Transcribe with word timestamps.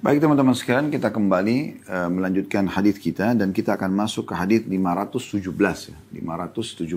Baik 0.00 0.24
teman-teman 0.24 0.56
sekalian, 0.56 0.88
kita 0.88 1.12
kembali 1.12 1.84
uh, 1.84 2.08
melanjutkan 2.08 2.64
hadis 2.72 2.96
kita 2.96 3.36
dan 3.36 3.52
kita 3.52 3.76
akan 3.76 3.92
masuk 3.92 4.32
ke 4.32 4.34
hadis 4.34 4.64
517 4.64 5.44
ya, 5.92 5.96
517. 6.24 6.88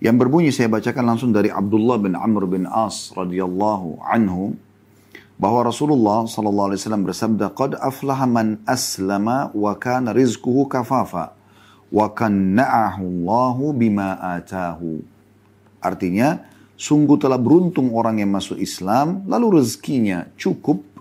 Yang 0.00 0.16
berbunyi 0.16 0.48
saya 0.48 0.72
bacakan 0.72 1.12
langsung 1.12 1.28
dari 1.28 1.52
Abdullah 1.52 2.00
bin 2.00 2.16
Amr 2.16 2.48
bin 2.48 2.64
As 2.64 3.12
radhiyallahu 3.12 4.00
anhu 4.00 4.56
bahwa 5.36 5.68
Rasulullah 5.68 6.24
sallallahu 6.24 6.72
alaihi 6.72 6.80
wasallam 6.80 7.04
bersabda, 7.04 7.52
"Qad 7.52 7.76
aflaha 7.76 8.24
man 8.24 8.56
aslama 8.64 9.52
wa 9.52 9.76
kana 9.76 10.16
rizquhu 10.16 10.64
kafafa 10.72 11.36
wa 11.92 12.06
kanna'ahu 12.16 13.04
Allahu 13.04 13.76
bima 13.76 14.16
atahu." 14.40 15.04
Artinya, 15.84 16.48
sungguh 16.80 17.20
telah 17.20 17.36
beruntung 17.36 17.92
orang 17.92 18.24
yang 18.24 18.32
masuk 18.32 18.56
Islam 18.56 19.28
lalu 19.28 19.60
rezekinya 19.60 20.32
cukup 20.40 20.91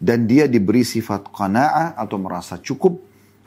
dan 0.00 0.24
dia 0.24 0.48
diberi 0.48 0.80
sifat 0.80 1.28
qana'ah 1.28 1.92
atau 2.00 2.16
merasa 2.16 2.56
cukup 2.56 2.96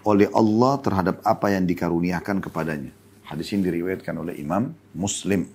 oleh 0.06 0.30
Allah 0.30 0.78
terhadap 0.80 1.26
apa 1.26 1.50
yang 1.50 1.66
dikaruniakan 1.66 2.40
kepadanya. 2.46 2.94
Hadis 3.26 3.50
ini 3.58 3.66
diriwayatkan 3.66 4.14
oleh 4.14 4.38
Imam 4.38 4.78
Muslim. 4.94 5.50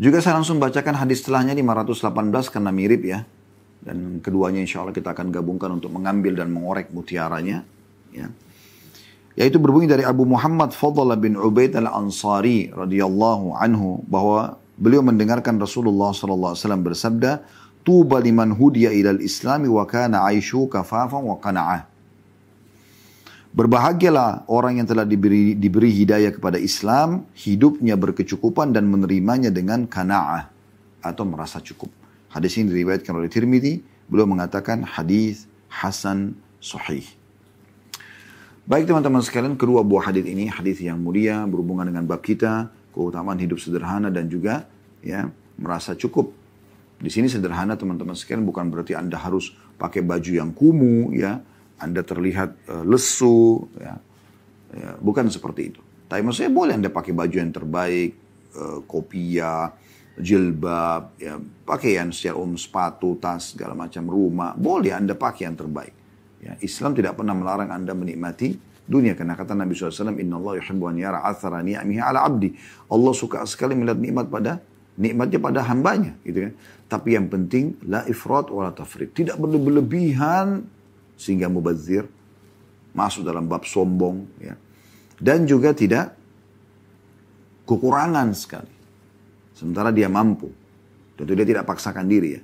Juga 0.00 0.22
saya 0.22 0.38
langsung 0.38 0.62
bacakan 0.62 0.96
hadis 0.96 1.20
setelahnya 1.20 1.52
518 1.58 2.54
karena 2.54 2.70
mirip 2.70 3.02
ya. 3.04 3.26
Dan 3.80 4.22
keduanya 4.22 4.62
insya 4.62 4.84
Allah 4.84 4.94
kita 4.94 5.12
akan 5.12 5.32
gabungkan 5.34 5.72
untuk 5.74 5.90
mengambil 5.90 6.36
dan 6.38 6.52
mengorek 6.52 6.92
mutiaranya. 6.94 7.66
Ya. 8.14 8.30
Yaitu 9.34 9.56
berbunyi 9.56 9.88
dari 9.88 10.04
Abu 10.04 10.28
Muhammad 10.28 10.76
Fadl 10.76 11.08
bin 11.16 11.34
Ubaid 11.34 11.72
al-Ansari 11.74 12.68
radhiyallahu 12.70 13.56
anhu 13.56 14.04
bahwa 14.04 14.60
beliau 14.76 15.00
mendengarkan 15.00 15.56
Rasulullah 15.56 16.12
wasallam 16.12 16.84
bersabda, 16.84 17.40
Tuba 17.80 18.20
liman 18.20 18.52
hudiya 18.52 18.92
ilal 18.92 19.24
islami 19.24 19.64
wa 19.64 19.88
kana 19.88 20.28
aishu 20.28 20.68
kafafan 20.68 21.24
wa 21.24 21.36
qana'ah. 21.40 21.88
Berbahagialah 23.50 24.46
orang 24.46 24.78
yang 24.78 24.86
telah 24.86 25.02
diberi, 25.02 25.58
diberi 25.58 25.90
hidayah 25.90 26.30
kepada 26.30 26.54
Islam, 26.54 27.26
hidupnya 27.34 27.98
berkecukupan 27.98 28.70
dan 28.70 28.86
menerimanya 28.86 29.50
dengan 29.50 29.90
kana'ah 29.90 30.46
atau 31.02 31.24
merasa 31.26 31.58
cukup. 31.58 31.90
Hadis 32.30 32.54
ini 32.62 32.70
diriwayatkan 32.70 33.10
oleh 33.10 33.26
Tirmidzi, 33.26 33.82
beliau 34.06 34.30
mengatakan 34.30 34.86
hadis 34.86 35.50
hasan 35.66 36.38
sahih. 36.62 37.02
Baik 38.70 38.86
teman-teman 38.86 39.18
sekalian, 39.18 39.58
kedua 39.58 39.82
buah 39.82 40.14
hadis 40.14 40.22
ini 40.30 40.46
hadis 40.46 40.78
yang 40.78 41.02
mulia 41.02 41.42
berhubungan 41.42 41.90
dengan 41.90 42.06
bab 42.06 42.22
kita, 42.22 42.70
keutamaan 42.94 43.42
hidup 43.42 43.58
sederhana 43.58 44.14
dan 44.14 44.30
juga 44.30 44.70
ya 45.02 45.26
merasa 45.58 45.98
cukup 45.98 46.39
di 47.00 47.08
sini 47.08 47.32
sederhana 47.32 47.80
teman-teman 47.80 48.12
sekalian 48.12 48.44
bukan 48.44 48.68
berarti 48.68 48.92
Anda 48.92 49.16
harus 49.16 49.56
pakai 49.80 50.04
baju 50.04 50.32
yang 50.36 50.52
kumuh 50.52 51.16
ya. 51.16 51.40
Anda 51.80 52.04
terlihat 52.04 52.68
uh, 52.68 52.84
lesu 52.84 53.64
ya. 53.80 53.96
ya. 54.76 54.90
Bukan 55.00 55.32
seperti 55.32 55.72
itu. 55.72 55.80
Tapi 55.80 56.20
maksudnya 56.20 56.52
boleh 56.52 56.76
Anda 56.76 56.92
pakai 56.92 57.16
baju 57.16 57.36
yang 57.40 57.56
terbaik, 57.56 58.12
uh, 58.52 58.84
kopiah, 58.84 59.72
jilbab, 60.20 61.16
ya, 61.16 61.40
pakaian 61.64 62.12
secara 62.12 62.36
umum, 62.36 62.60
sepatu, 62.60 63.16
tas, 63.16 63.56
segala 63.56 63.72
macam 63.72 64.04
rumah. 64.04 64.52
Boleh 64.52 64.92
Anda 64.92 65.16
pakai 65.16 65.48
yang 65.48 65.56
terbaik. 65.56 65.94
Ya, 66.44 66.60
Islam 66.60 66.92
tidak 66.92 67.16
pernah 67.16 67.32
melarang 67.32 67.72
Anda 67.72 67.96
menikmati 67.96 68.60
dunia. 68.84 69.16
Karena 69.16 69.32
kata 69.40 69.56
Nabi 69.56 69.72
SAW, 69.72 70.20
Inna 70.20 70.36
Allah 70.36 70.60
yuhibbu 70.60 70.84
an 70.84 71.00
ala 71.00 72.20
abdi. 72.28 72.52
Allah 72.92 73.12
suka 73.16 73.40
sekali 73.48 73.72
melihat 73.72 73.96
nikmat 73.96 74.28
pada 74.28 74.60
nikmatnya 75.00 75.40
pada 75.40 75.64
hambanya 75.64 76.12
gitu 76.28 76.44
kan. 76.44 76.52
Tapi 76.92 77.16
yang 77.16 77.32
penting 77.32 77.80
la 77.88 78.04
ifrat 78.04 78.52
wa 78.52 78.68
la 78.68 78.72
tafrid. 78.76 79.16
Tidak 79.16 79.40
berlebihan 79.40 80.60
sehingga 81.16 81.48
mubazir 81.48 82.04
masuk 82.92 83.24
dalam 83.24 83.48
bab 83.48 83.64
sombong 83.64 84.28
ya. 84.36 84.54
Dan 85.16 85.48
juga 85.48 85.72
tidak 85.72 86.12
kekurangan 87.64 88.28
sekali. 88.36 88.74
Sementara 89.56 89.88
dia 89.92 90.08
mampu. 90.12 90.52
Tentu 91.16 91.32
dia 91.36 91.44
tidak 91.44 91.64
paksakan 91.68 92.08
diri 92.08 92.30
ya. 92.36 92.42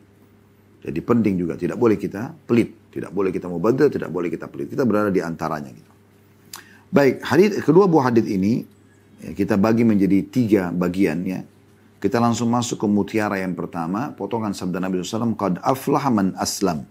Jadi 0.87 1.01
penting 1.03 1.35
juga 1.41 1.57
tidak 1.59 1.81
boleh 1.81 1.97
kita 1.99 2.31
pelit, 2.47 2.93
tidak 2.93 3.11
boleh 3.11 3.33
kita 3.33 3.49
mubazir, 3.49 3.89
tidak 3.91 4.13
boleh 4.13 4.29
kita 4.29 4.47
pelit. 4.47 4.71
Kita 4.71 4.85
berada 4.85 5.11
di 5.11 5.19
antaranya 5.19 5.73
gitu. 5.73 5.93
Baik, 6.93 7.25
hadis 7.27 7.59
kedua 7.65 7.91
buah 7.91 8.13
hadis 8.13 8.29
ini 8.31 8.63
ya, 9.19 9.35
kita 9.35 9.59
bagi 9.59 9.83
menjadi 9.83 10.23
tiga 10.31 10.63
bagian 10.71 11.27
ya. 11.27 11.41
Kita 12.07 12.23
langsung 12.23 12.55
masuk 12.55 12.79
ke 12.79 12.87
mutiara 12.87 13.43
yang 13.43 13.59
pertama, 13.59 14.15
potongan 14.15 14.55
sabda 14.55 14.79
Nabi 14.79 15.03
SAW, 15.03 15.35
Qad 15.35 15.59
aflaha 15.59 16.07
man 16.07 16.39
aslam. 16.39 16.87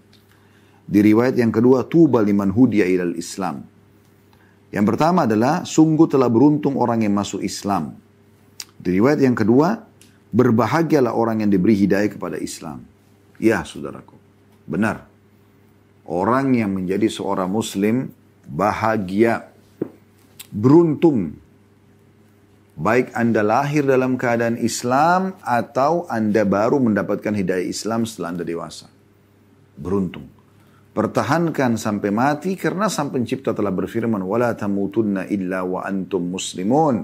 Di 0.84 1.00
riwayat 1.00 1.40
yang 1.40 1.56
kedua, 1.56 1.88
tuba 1.88 2.20
liman 2.20 2.52
hudiya 2.52 2.84
ilal 2.84 3.16
Islam. 3.16 3.64
Yang 4.75 4.86
pertama 4.92 5.24
adalah, 5.24 5.64
sungguh 5.64 6.12
telah 6.12 6.28
beruntung 6.28 6.75
orang 6.75 7.08
yang 7.08 7.16
masuk 7.16 7.40
Islam. 7.40 7.96
Di 8.75 8.92
riwayat 8.92 9.24
yang 9.24 9.40
kedua, 9.40 9.88
berbahagialah 10.36 11.16
orang 11.16 11.48
yang 11.48 11.50
diberi 11.56 11.80
hidayah 11.80 12.12
kepada 12.12 12.36
Islam. 12.36 12.84
Ya, 13.40 13.64
saudaraku. 13.64 14.20
Benar. 14.68 15.08
Orang 16.04 16.59
yang 16.59 16.75
menjadi 16.75 17.08
seorang 17.08 17.48
muslim 17.48 18.12
bahagia, 18.44 19.48
beruntung 20.52 21.40
Baik 22.75 23.16
Anda 23.16 23.40
lahir 23.40 23.88
dalam 23.88 24.19
keadaan 24.19 24.59
Islam 24.59 25.40
atau 25.47 26.03
Anda 26.12 26.44
baru 26.44 26.84
mendapatkan 26.84 27.31
hidayah 27.31 27.63
Islam 27.63 28.03
setelah 28.03 28.36
Anda 28.36 28.44
dewasa. 28.44 28.91
Beruntung. 29.80 30.28
Pertahankan 30.91 31.80
sampai 31.80 32.12
mati 32.12 32.59
karena 32.59 32.91
sang 32.91 33.16
pencipta 33.16 33.56
telah 33.56 33.72
berfirman 33.72 34.19
wala 34.19 34.52
tamutunna 34.56 35.24
muslimun. 36.19 36.96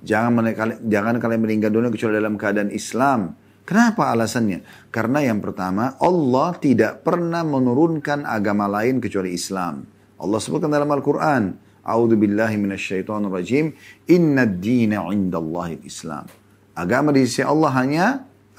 Jangan 0.00 0.44
jangan 0.88 1.16
kalian 1.20 1.40
meninggal 1.44 1.68
dunia 1.68 1.92
kecuali 1.92 2.16
dalam 2.16 2.40
keadaan 2.40 2.72
Islam. 2.72 3.36
Kenapa 3.68 4.08
alasannya? 4.12 4.88
Karena 4.88 5.20
yang 5.20 5.44
pertama, 5.44 6.00
Allah 6.00 6.56
tidak 6.56 7.04
pernah 7.04 7.44
menurunkan 7.44 8.24
agama 8.24 8.64
lain 8.64 9.04
kecuali 9.04 9.36
Islam. 9.36 9.84
Allah 10.16 10.40
sebutkan 10.40 10.72
dalam 10.72 10.88
Al-Quran, 10.88 11.56
A'udzu 11.84 12.16
billahi 12.16 12.56
minasyaitonir 12.60 13.32
rajim. 13.32 13.72
Inna 14.08 14.44
dina 14.44 15.04
indallahi 15.08 15.80
Islam. 15.84 16.28
Agama 16.76 17.12
di 17.12 17.24
sisi 17.24 17.44
Allah 17.44 17.70
hanya 17.76 18.06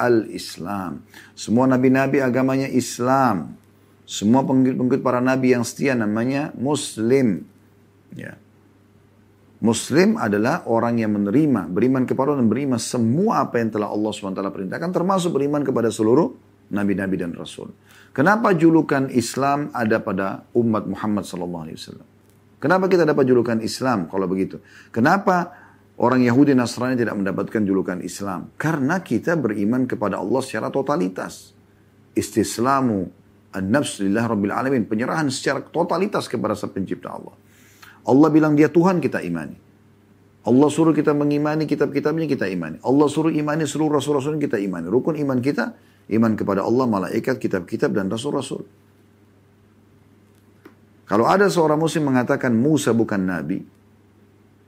al-Islam. 0.01 1.05
Semua 1.37 1.69
nabi-nabi 1.69 2.21
agamanya 2.21 2.65
Islam. 2.69 3.53
Semua 4.09 4.43
pengikut-pengikut 4.43 5.01
para 5.05 5.21
nabi 5.23 5.53
yang 5.53 5.63
setia 5.63 5.93
namanya 5.93 6.51
Muslim. 6.57 7.45
Ya. 8.17 8.35
Muslim 9.61 10.17
adalah 10.17 10.65
orang 10.65 10.97
yang 10.97 11.13
menerima, 11.13 11.69
beriman 11.69 12.09
kepada 12.09 12.33
dan 12.33 12.49
beriman 12.49 12.81
semua 12.81 13.45
apa 13.45 13.61
yang 13.61 13.69
telah 13.69 13.93
Allah 13.93 14.09
SWT 14.09 14.41
perintahkan, 14.41 14.89
termasuk 14.89 15.37
beriman 15.37 15.61
kepada 15.61 15.93
seluruh 15.93 16.33
nabi-nabi 16.73 17.21
dan 17.21 17.37
rasul. 17.37 17.69
Kenapa 18.09 18.57
julukan 18.57 19.07
Islam 19.13 19.69
ada 19.71 20.01
pada 20.01 20.49
umat 20.57 20.89
Muhammad 20.89 21.23
SAW? 21.29 22.10
Kenapa 22.61 22.85
kita 22.85 23.09
dapat 23.09 23.25
julukan 23.25 23.57
Islam 23.57 24.05
kalau 24.05 24.29
begitu? 24.29 24.61
Kenapa 24.93 25.49
orang 25.97 26.21
Yahudi 26.21 26.53
Nasrani 26.53 26.93
tidak 26.93 27.17
mendapatkan 27.17 27.57
julukan 27.65 27.97
Islam? 28.05 28.53
Karena 28.53 29.01
kita 29.01 29.33
beriman 29.33 29.89
kepada 29.89 30.21
Allah 30.21 30.45
secara 30.45 30.69
totalitas. 30.69 31.57
Istislamu 32.13 33.09
an-nafs 33.57 33.97
lillah 33.97 34.29
rabbil 34.29 34.53
alamin. 34.53 34.85
Penyerahan 34.85 35.33
secara 35.33 35.65
totalitas 35.65 36.29
kepada 36.29 36.53
sang 36.53 36.69
pencipta 36.69 37.09
Allah. 37.09 37.33
Allah 38.05 38.29
bilang 38.29 38.53
dia 38.53 38.69
Tuhan 38.69 39.01
kita 39.01 39.25
imani. 39.25 39.57
Allah 40.41 40.69
suruh 40.73 40.93
kita 40.93 41.17
mengimani 41.17 41.65
kitab-kitabnya 41.65 42.29
kita 42.29 42.45
imani. 42.45 42.77
Allah 42.85 43.09
suruh 43.09 43.33
imani 43.33 43.65
seluruh 43.65 43.97
rasul-rasul 43.97 44.37
kita 44.37 44.61
imani. 44.61 44.89
Rukun 44.89 45.17
iman 45.17 45.37
kita, 45.37 45.77
iman 46.13 46.33
kepada 46.33 46.65
Allah, 46.65 46.85
malaikat, 46.85 47.41
kitab-kitab 47.41 47.93
dan 47.93 48.09
rasul-rasul. 48.09 48.65
Kalau 51.11 51.27
ada 51.27 51.51
seorang 51.51 51.75
muslim 51.75 52.07
mengatakan 52.07 52.55
Musa 52.55 52.95
bukan 52.95 53.19
nabi, 53.19 53.59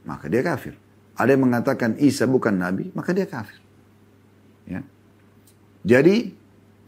maka 0.04 0.28
dia 0.28 0.44
kafir. 0.44 0.76
Ada 1.16 1.40
yang 1.40 1.48
mengatakan 1.48 1.96
Isa 2.04 2.28
bukan 2.28 2.60
nabi, 2.60 2.92
maka 2.92 3.16
dia 3.16 3.24
kafir. 3.24 3.64
Ya. 4.68 4.84
Jadi 5.88 6.36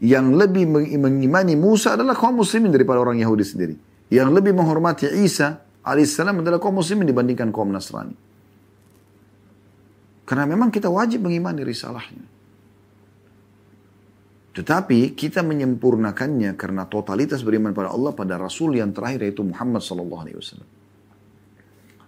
yang 0.04 0.36
lebih 0.36 0.68
mengimani 1.00 1.56
Musa 1.56 1.96
adalah 1.96 2.12
kaum 2.12 2.36
muslimin 2.36 2.68
daripada 2.68 3.00
orang 3.00 3.16
Yahudi 3.16 3.48
sendiri. 3.48 3.74
Yang 4.12 4.28
lebih 4.36 4.52
menghormati 4.52 5.08
Isa 5.24 5.64
alaihissalam 5.80 6.44
adalah 6.44 6.60
kaum 6.60 6.76
muslimin 6.76 7.08
dibandingkan 7.08 7.48
kaum 7.48 7.72
Nasrani. 7.72 8.12
Karena 10.28 10.44
memang 10.44 10.68
kita 10.68 10.92
wajib 10.92 11.24
mengimani 11.24 11.64
risalahnya. 11.64 12.35
Tetapi 14.56 15.12
kita 15.12 15.44
menyempurnakannya 15.44 16.56
karena 16.56 16.88
totalitas 16.88 17.44
beriman 17.44 17.76
pada 17.76 17.92
Allah 17.92 18.16
pada 18.16 18.40
Rasul 18.40 18.80
yang 18.80 18.96
terakhir 18.96 19.28
yaitu 19.28 19.44
Muhammad 19.44 19.84
Sallallahu 19.84 20.22
Alaihi 20.24 20.38
Wasallam. 20.40 20.68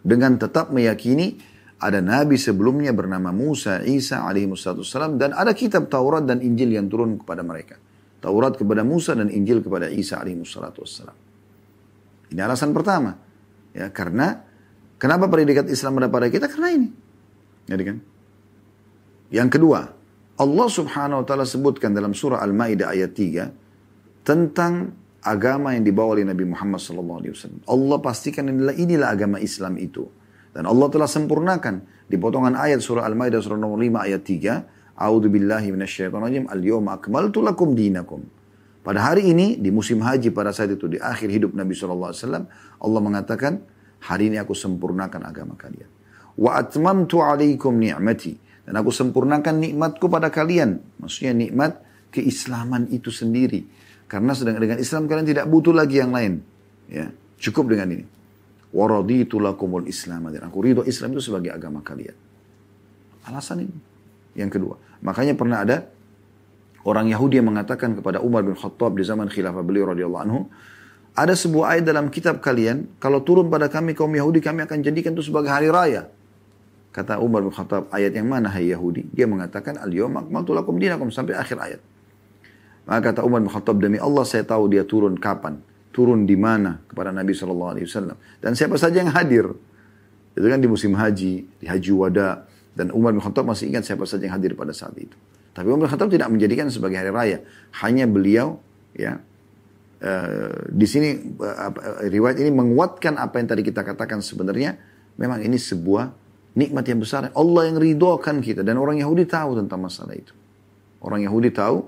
Dengan 0.01 0.41
tetap 0.41 0.73
meyakini 0.73 1.37
ada 1.79 2.01
nabi 2.01 2.41
sebelumnya 2.41 2.91
bernama 2.91 3.31
Musa, 3.31 3.85
Isa 3.87 4.27
alaihi 4.27 4.51
wasallam 4.51 5.15
dan 5.15 5.31
ada 5.31 5.55
kitab 5.55 5.87
Taurat 5.87 6.27
dan 6.27 6.43
Injil 6.43 6.75
yang 6.75 6.91
turun 6.91 7.23
kepada 7.23 7.47
mereka. 7.47 7.79
Taurat 8.19 8.59
kepada 8.59 8.83
Musa 8.83 9.15
dan 9.15 9.31
Injil 9.31 9.63
kepada 9.63 9.87
Isa 9.87 10.19
alaihissalatu 10.19 10.83
wassalam. 10.83 11.15
Ini 12.35 12.41
alasan 12.43 12.75
pertama. 12.75 13.15
Ya, 13.71 13.95
karena 13.95 14.43
kenapa 14.99 15.31
predikat 15.31 15.71
Islam 15.71 16.03
ada 16.03 16.11
pada 16.11 16.27
kita? 16.27 16.51
Karena 16.51 16.75
ini. 16.75 16.89
Jadi 17.71 17.83
kan? 17.87 17.97
Yang 19.31 19.49
kedua, 19.55 19.81
Allah 20.39 20.69
subhanahu 20.71 21.23
wa 21.23 21.27
ta'ala 21.27 21.43
sebutkan 21.43 21.91
dalam 21.91 22.15
surah 22.15 22.39
Al-Ma'idah 22.39 22.95
ayat 22.95 23.11
3 23.11 24.23
tentang 24.23 24.95
agama 25.19 25.75
yang 25.75 25.83
dibawa 25.83 26.15
oleh 26.15 26.25
Nabi 26.31 26.47
Muhammad 26.47 26.79
SAW. 26.79 27.67
Allah 27.67 27.97
pastikan 27.99 28.47
inilah, 28.47 28.75
inilah 28.79 29.09
agama 29.11 29.43
Islam 29.43 29.75
itu. 29.83 30.07
Dan 30.55 30.71
Allah 30.71 30.87
telah 30.95 31.11
sempurnakan 31.11 32.07
di 32.07 32.15
potongan 32.17 32.55
ayat 32.55 32.79
surah 32.79 33.03
Al-Maidah 33.03 33.43
surah 33.43 33.59
nomor 33.59 33.83
5 33.83 33.99
ayat 33.99 34.23
3. 34.23 34.99
A'udzu 34.99 35.29
billahi 35.31 35.75
minasyaitonir 35.75 36.47
Al-yawma 36.47 37.03
akmaltu 37.03 37.43
lakum 37.43 37.75
dinakum. 37.75 38.23
Pada 38.87 39.11
hari 39.11 39.35
ini 39.35 39.59
di 39.59 39.75
musim 39.75 40.01
haji 40.01 40.31
pada 40.31 40.55
saat 40.55 40.71
itu 40.71 40.87
di 40.87 40.97
akhir 41.03 41.29
hidup 41.29 41.53
Nabi 41.53 41.77
SAW 41.77 42.15
Allah 42.79 43.01
mengatakan 43.03 43.61
hari 44.01 44.33
ini 44.33 44.39
aku 44.39 44.55
sempurnakan 44.55 45.27
agama 45.27 45.59
kalian. 45.59 45.91
Wa 46.39 46.63
atmamtu 46.63 47.21
alaikum 47.21 47.75
ni'mati 47.75 48.48
dan 48.69 48.85
aku 48.85 48.93
sempurnakan 48.93 49.65
nikmatku 49.65 50.13
pada 50.13 50.29
kalian. 50.29 50.85
Maksudnya 51.01 51.33
nikmat 51.33 51.81
keislaman 52.13 52.93
itu 52.93 53.09
sendiri. 53.09 53.65
Karena 54.05 54.37
sedang 54.37 54.61
dengan 54.61 54.77
Islam 54.77 55.09
kalian 55.09 55.25
tidak 55.25 55.49
butuh 55.49 55.73
lagi 55.73 56.05
yang 56.05 56.13
lain. 56.13 56.45
Ya, 56.85 57.09
cukup 57.41 57.73
dengan 57.73 57.97
ini. 57.97 58.05
Waraditu 58.69 59.41
lakumul 59.41 59.89
Islam. 59.89 60.29
Dan 60.29 60.45
aku 60.45 60.61
ridho 60.61 60.85
Islam 60.85 61.17
itu 61.17 61.33
sebagai 61.33 61.49
agama 61.49 61.81
kalian. 61.81 62.13
Alasan 63.25 63.65
ini. 63.65 63.79
Yang 64.37 64.61
kedua. 64.61 64.77
Makanya 65.01 65.33
pernah 65.33 65.65
ada 65.65 65.89
orang 66.85 67.09
Yahudi 67.09 67.41
yang 67.41 67.49
mengatakan 67.49 67.97
kepada 67.97 68.21
Umar 68.21 68.45
bin 68.45 68.53
Khattab 68.53 69.01
di 69.01 69.05
zaman 69.09 69.33
khilafah 69.33 69.65
beliau 69.65 69.97
radhiyallahu 69.97 70.25
anhu, 70.29 70.45
ada 71.17 71.33
sebuah 71.33 71.73
ayat 71.73 71.85
dalam 71.89 72.13
kitab 72.13 72.45
kalian, 72.45 73.01
kalau 73.01 73.25
turun 73.25 73.49
pada 73.49 73.73
kami 73.73 73.97
kaum 73.97 74.13
Yahudi, 74.13 74.45
kami 74.45 74.69
akan 74.69 74.85
jadikan 74.85 75.17
itu 75.17 75.25
sebagai 75.25 75.49
hari 75.49 75.73
raya. 75.73 76.13
Kata 76.99 77.23
Umar 77.23 77.47
bin 77.47 77.55
Khattab, 77.55 77.87
ayat 77.95 78.11
yang 78.11 78.27
mana 78.27 78.51
hai 78.51 78.75
Yahudi? 78.75 79.07
Dia 79.15 79.31
mengatakan, 79.31 79.79
al-yawm 79.79 80.19
akmaltu 80.19 80.51
lakum 80.51 80.83
dinakum, 80.83 81.15
sampai 81.15 81.39
akhir 81.39 81.55
ayat. 81.55 81.81
Maka 82.91 83.15
kata 83.15 83.23
Umar 83.23 83.39
bin 83.39 83.47
Khattab, 83.47 83.79
demi 83.79 84.03
Allah 84.03 84.27
saya 84.27 84.43
tahu 84.43 84.67
dia 84.67 84.83
turun 84.83 85.15
kapan. 85.15 85.63
Turun 85.95 86.27
di 86.27 86.35
mana 86.35 86.83
kepada 86.91 87.15
Nabi 87.15 87.39
SAW. 87.39 87.79
Dan 88.43 88.59
siapa 88.59 88.75
saja 88.75 88.99
yang 88.99 89.15
hadir. 89.15 89.47
Itu 90.35 90.43
kan 90.43 90.59
di 90.59 90.67
musim 90.67 90.99
haji, 90.99 91.47
di 91.47 91.67
haji 91.71 91.91
wada. 91.95 92.51
Dan 92.75 92.91
Umar 92.91 93.15
bin 93.15 93.23
Khattab 93.23 93.47
masih 93.47 93.71
ingat 93.71 93.87
siapa 93.87 94.03
saja 94.03 94.27
yang 94.27 94.35
hadir 94.35 94.59
pada 94.59 94.75
saat 94.75 94.99
itu. 94.99 95.15
Tapi 95.55 95.71
Umar 95.71 95.87
bin 95.87 95.91
Khattab 95.95 96.11
tidak 96.11 96.27
menjadikan 96.35 96.67
sebagai 96.67 96.99
hari 96.99 97.15
raya. 97.15 97.39
Hanya 97.79 98.11
beliau 98.11 98.59
ya 98.91 99.23
uh, 100.03 100.67
di 100.67 100.87
sini 100.91 101.15
uh, 101.39 101.71
riwayat 102.11 102.43
ini 102.43 102.51
menguatkan 102.51 103.23
apa 103.23 103.39
yang 103.39 103.47
tadi 103.55 103.63
kita 103.63 103.87
katakan 103.87 104.19
sebenarnya 104.19 104.75
memang 105.15 105.47
ini 105.47 105.55
sebuah 105.55 106.28
nikmat 106.59 106.83
yang 106.91 106.99
besar. 106.99 107.31
Allah 107.31 107.63
yang 107.71 107.79
ridhokan 107.79 108.43
kita 108.43 108.67
dan 108.67 108.75
orang 108.83 108.99
Yahudi 108.99 109.31
tahu 109.31 109.55
tentang 109.55 109.79
masalah 109.79 110.19
itu. 110.19 110.35
Orang 110.99 111.23
Yahudi 111.23 111.55
tahu 111.55 111.87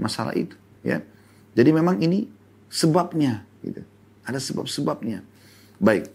masalah 0.00 0.32
itu. 0.32 0.56
Ya, 0.80 1.04
jadi 1.52 1.76
memang 1.76 2.00
ini 2.00 2.24
sebabnya. 2.72 3.44
Gitu. 3.60 3.84
Ada 4.24 4.40
sebab-sebabnya. 4.40 5.20
Baik, 5.76 6.08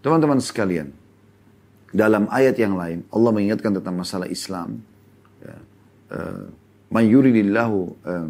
teman-teman 0.00 0.40
sekalian. 0.40 0.88
Dalam 1.92 2.24
ayat 2.32 2.56
yang 2.56 2.72
lain, 2.72 3.04
Allah 3.12 3.30
mengingatkan 3.36 3.76
tentang 3.76 4.00
masalah 4.00 4.24
Islam. 4.24 4.80
Ya. 5.44 5.56
Uh, 6.08 6.48
Man 6.92 7.08
yuridillahu 7.08 7.78
uh, 8.04 8.28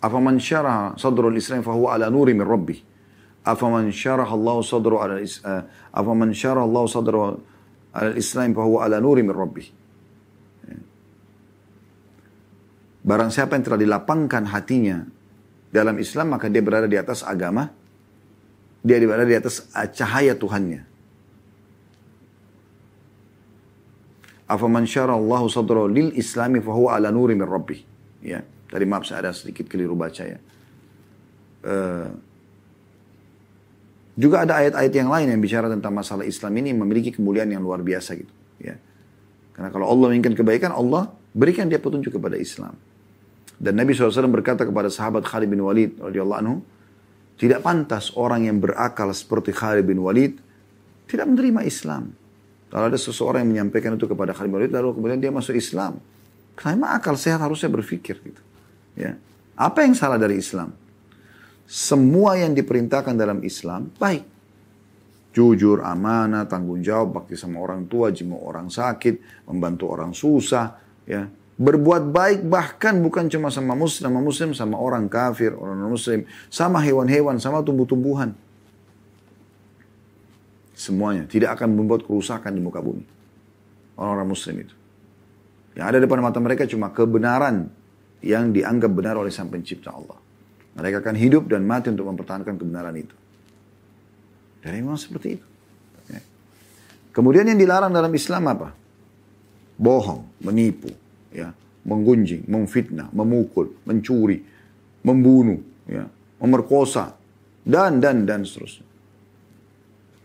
Afaman 0.00 0.40
syaraha 0.40 0.96
sadrul 0.96 1.36
Islam 1.36 1.60
fahuwa 1.60 1.92
ala 1.92 2.08
nuri 2.08 2.32
min 2.32 2.48
rabbih. 2.48 2.80
Afaman 3.40 3.88
syaraha 3.88 4.36
Allah 4.36 4.56
sadru 4.60 5.00
ala 5.00 5.16
uh, 5.16 5.62
afaman 5.96 6.36
syaraha 6.36 6.68
Allah 6.68 6.84
sadru 6.84 7.40
al-Islam 7.96 8.52
bahwa 8.52 8.84
ala 8.84 9.00
nuri 9.00 9.24
min 9.24 9.32
rabbih. 9.32 9.68
Barang 13.00 13.32
siapa 13.32 13.56
yang 13.56 13.64
telah 13.64 13.80
dilapangkan 13.80 14.44
hatinya 14.52 15.08
dalam 15.72 15.96
Islam, 15.96 16.36
maka 16.36 16.52
dia 16.52 16.60
berada 16.60 16.84
di 16.84 17.00
atas 17.00 17.24
agama, 17.24 17.72
dia 18.84 19.00
berada 19.00 19.24
di 19.24 19.40
atas 19.40 19.72
cahaya 19.96 20.36
Tuhannya. 20.36 20.84
Afaman 24.52 24.84
syara 24.84 25.16
Allah 25.16 25.48
sadra 25.48 25.88
lil 25.88 26.12
islami 26.12 26.60
fahuwa 26.60 26.92
ala 26.92 27.08
nuri 27.08 27.32
min 27.32 27.48
rabbih. 27.48 27.80
Ya, 28.20 28.44
tadi 28.68 28.84
maaf 28.84 29.08
saya 29.08 29.24
ada 29.24 29.32
sedikit 29.32 29.64
keliru 29.64 29.96
baca 29.96 30.20
ya. 30.20 30.38
Uh, 31.64 32.12
juga 34.20 34.44
ada 34.44 34.60
ayat-ayat 34.60 34.92
yang 34.92 35.08
lain 35.08 35.32
yang 35.32 35.40
bicara 35.40 35.72
tentang 35.72 35.96
masalah 35.96 36.28
Islam 36.28 36.52
ini 36.60 36.76
memiliki 36.76 37.16
kemuliaan 37.16 37.48
yang 37.48 37.64
luar 37.64 37.80
biasa 37.80 38.20
gitu. 38.20 38.32
Ya. 38.60 38.76
Karena 39.56 39.72
kalau 39.72 39.88
Allah 39.88 40.12
menginginkan 40.12 40.36
kebaikan, 40.36 40.76
Allah 40.76 41.08
berikan 41.32 41.72
dia 41.72 41.80
petunjuk 41.80 42.20
kepada 42.20 42.36
Islam. 42.36 42.76
Dan 43.56 43.80
Nabi 43.80 43.96
SAW 43.96 44.28
berkata 44.28 44.68
kepada 44.68 44.92
sahabat 44.92 45.24
Khalid 45.24 45.48
bin 45.48 45.64
Walid 45.64 45.96
radhiyallahu 46.00 46.40
anhu, 46.40 46.60
tidak 47.40 47.64
pantas 47.64 48.12
orang 48.20 48.44
yang 48.44 48.60
berakal 48.60 49.08
seperti 49.16 49.56
Khalid 49.56 49.88
bin 49.88 50.04
Walid 50.04 50.36
tidak 51.08 51.24
menerima 51.24 51.64
Islam. 51.64 52.12
Kalau 52.68 52.86
ada 52.86 53.00
seseorang 53.00 53.42
yang 53.44 53.50
menyampaikan 53.56 53.96
itu 53.96 54.04
kepada 54.04 54.36
Khalid 54.36 54.48
bin 54.52 54.56
Walid, 54.60 54.72
lalu 54.72 54.96
kemudian 54.96 55.20
dia 55.20 55.32
masuk 55.32 55.56
Islam. 55.56 56.00
Karena 56.56 56.96
akal 56.96 57.16
sehat 57.16 57.40
harusnya 57.40 57.72
berpikir 57.72 58.20
gitu. 58.20 58.42
Ya. 58.96 59.16
Apa 59.56 59.84
yang 59.84 59.96
salah 59.96 60.16
dari 60.16 60.40
Islam? 60.40 60.76
Semua 61.70 62.34
yang 62.34 62.50
diperintahkan 62.50 63.14
dalam 63.14 63.46
Islam 63.46 63.94
baik. 63.94 64.26
Jujur, 65.30 65.86
amanah, 65.86 66.50
tanggung 66.50 66.82
jawab, 66.82 67.22
bakti 67.22 67.38
sama 67.38 67.62
orang 67.62 67.86
tua, 67.86 68.10
jenguk 68.10 68.42
orang 68.42 68.66
sakit, 68.66 69.46
membantu 69.46 69.86
orang 69.94 70.10
susah, 70.10 70.74
ya. 71.06 71.30
Berbuat 71.54 72.10
baik 72.10 72.40
bahkan 72.50 72.98
bukan 72.98 73.30
cuma 73.30 73.46
sama 73.54 73.78
muslim, 73.78 74.10
sama 74.10 74.18
muslim, 74.18 74.50
sama 74.50 74.74
orang 74.74 75.06
kafir, 75.06 75.54
orang 75.54 75.86
muslim, 75.86 76.26
sama 76.50 76.82
hewan-hewan, 76.82 77.38
sama 77.38 77.62
tumbuh-tumbuhan. 77.62 78.34
Semuanya 80.74 81.28
tidak 81.30 81.60
akan 81.60 81.78
membuat 81.78 82.02
kerusakan 82.02 82.50
di 82.50 82.64
muka 82.64 82.82
bumi. 82.82 83.06
Orang-orang 83.94 84.26
muslim 84.26 84.56
itu. 84.66 84.74
Yang 85.78 85.86
ada 85.94 85.98
depan 86.02 86.18
mata 86.24 86.40
mereka 86.42 86.66
cuma 86.66 86.90
kebenaran 86.90 87.70
yang 88.24 88.50
dianggap 88.50 88.90
benar 88.90 89.14
oleh 89.20 89.30
sang 89.30 89.52
pencipta 89.52 89.94
Allah. 89.94 90.18
Mereka 90.78 91.02
akan 91.02 91.16
hidup 91.18 91.50
dan 91.50 91.66
mati 91.66 91.90
untuk 91.90 92.06
mempertahankan 92.06 92.54
kebenaran 92.54 92.94
itu. 92.94 93.16
Dan 94.60 94.76
memang 94.76 95.00
seperti 95.00 95.40
itu. 95.40 95.46
Ya. 96.12 96.20
Kemudian 97.10 97.48
yang 97.48 97.58
dilarang 97.58 97.90
dalam 97.90 98.12
Islam 98.12 98.42
apa? 98.46 98.68
Bohong, 99.80 100.44
menipu, 100.44 100.92
ya, 101.32 101.50
menggunjing, 101.88 102.44
memfitnah, 102.44 103.08
memukul, 103.16 103.72
mencuri, 103.88 104.44
membunuh, 105.00 105.58
ya, 105.88 106.04
memerkosa, 106.38 107.16
dan 107.64 107.98
dan 107.98 108.28
dan 108.28 108.44
seterusnya. 108.44 108.84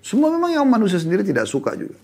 Semua 0.06 0.30
memang 0.30 0.54
yang 0.54 0.68
manusia 0.70 1.02
sendiri 1.02 1.26
tidak 1.26 1.50
suka 1.50 1.74
juga. 1.74 1.98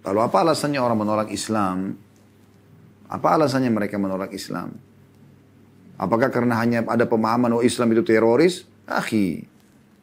Lalu 0.00 0.20
apa 0.24 0.36
alasannya 0.40 0.80
orang 0.80 0.98
menolak 1.04 1.28
Islam? 1.28 1.92
Apa 3.10 3.36
alasannya 3.36 3.68
mereka 3.68 4.00
menolak 4.00 4.32
Islam? 4.32 4.72
Apakah 6.00 6.32
karena 6.32 6.56
hanya 6.56 6.80
ada 6.88 7.04
pemahaman 7.04 7.52
oh 7.52 7.60
Islam 7.60 7.92
itu 7.92 8.00
teroris? 8.00 8.64
Akhi, 8.88 9.44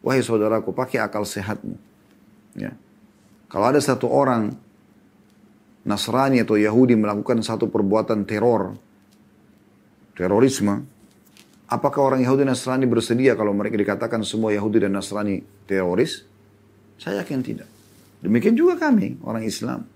wahai 0.05 0.21
saudaraku, 0.21 0.69
pakai 0.69 1.01
akal 1.01 1.25
sehatmu. 1.25 1.73
Ya. 2.53 2.77
Kalau 3.49 3.65
ada 3.65 3.81
satu 3.81 4.05
orang 4.05 4.53
Nasrani 5.89 6.45
atau 6.45 6.53
Yahudi 6.53 6.93
melakukan 6.93 7.41
satu 7.41 7.73
perbuatan 7.73 8.29
teror, 8.29 8.77
terorisme, 10.13 10.85
apakah 11.65 12.13
orang 12.13 12.21
Yahudi 12.21 12.45
dan 12.45 12.53
Nasrani 12.53 12.85
bersedia 12.85 13.33
kalau 13.33 13.57
mereka 13.57 13.81
dikatakan 13.81 14.21
semua 14.21 14.53
Yahudi 14.53 14.85
dan 14.85 14.93
Nasrani 14.93 15.41
teroris? 15.65 16.29
Saya 17.01 17.25
yakin 17.25 17.41
tidak. 17.41 17.69
Demikian 18.21 18.53
juga 18.53 18.77
kami, 18.77 19.17
orang 19.25 19.41
Islam. 19.41 19.89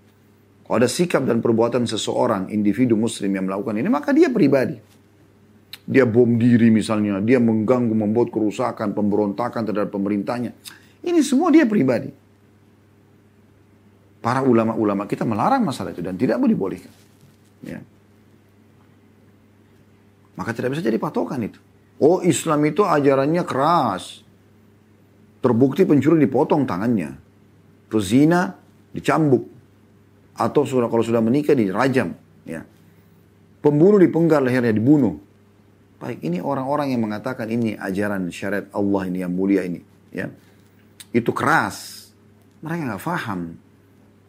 Kalau 0.66 0.76
ada 0.82 0.90
sikap 0.90 1.28
dan 1.30 1.46
perbuatan 1.46 1.86
seseorang, 1.86 2.50
individu 2.50 2.98
muslim 2.98 3.30
yang 3.38 3.46
melakukan 3.46 3.78
ini, 3.78 3.90
maka 3.92 4.16
dia 4.16 4.32
pribadi. 4.34 5.01
Dia 5.92 6.08
bom 6.08 6.40
diri 6.40 6.72
misalnya, 6.72 7.20
dia 7.20 7.36
mengganggu, 7.44 7.92
membuat 7.92 8.32
kerusakan, 8.32 8.96
pemberontakan 8.96 9.68
terhadap 9.68 9.92
pemerintahnya. 9.92 10.56
Ini 11.04 11.20
semua 11.20 11.52
dia 11.52 11.68
pribadi. 11.68 12.08
Para 14.24 14.40
ulama-ulama 14.40 15.04
kita 15.04 15.28
melarang 15.28 15.68
masalah 15.68 15.92
itu 15.92 16.00
dan 16.00 16.16
tidak 16.16 16.40
boleh 16.40 16.56
bolehkan. 16.56 16.94
Ya. 17.66 17.84
Maka 20.38 20.56
tidak 20.56 20.78
bisa 20.78 20.86
jadi 20.86 20.96
patokan 20.96 21.44
itu. 21.44 21.60
Oh 22.00 22.22
Islam 22.22 22.64
itu 22.70 22.88
ajarannya 22.88 23.44
keras. 23.44 24.24
Terbukti 25.42 25.84
pencuri 25.90 26.22
dipotong 26.22 26.70
tangannya. 26.70 27.18
Pezina 27.90 28.56
dicambuk. 28.94 29.50
Atau 30.38 30.64
kalau 30.64 31.04
sudah 31.04 31.20
menikah 31.20 31.58
dirajam. 31.58 32.14
Ya. 32.46 32.64
Pembunuh 33.60 33.98
dipenggal 33.98 34.46
lehernya, 34.46 34.72
dibunuh. 34.72 35.31
Baik, 36.02 36.26
ini 36.26 36.42
orang-orang 36.42 36.90
yang 36.90 37.06
mengatakan 37.06 37.46
ini 37.46 37.78
ajaran 37.78 38.34
syariat 38.34 38.66
Allah 38.74 39.06
ini 39.06 39.22
yang 39.22 39.30
mulia 39.30 39.62
ini. 39.62 39.86
Ya. 40.10 40.34
Itu 41.14 41.30
keras. 41.30 42.10
Mereka 42.66 42.90
nggak 42.90 43.04
faham. 43.06 43.54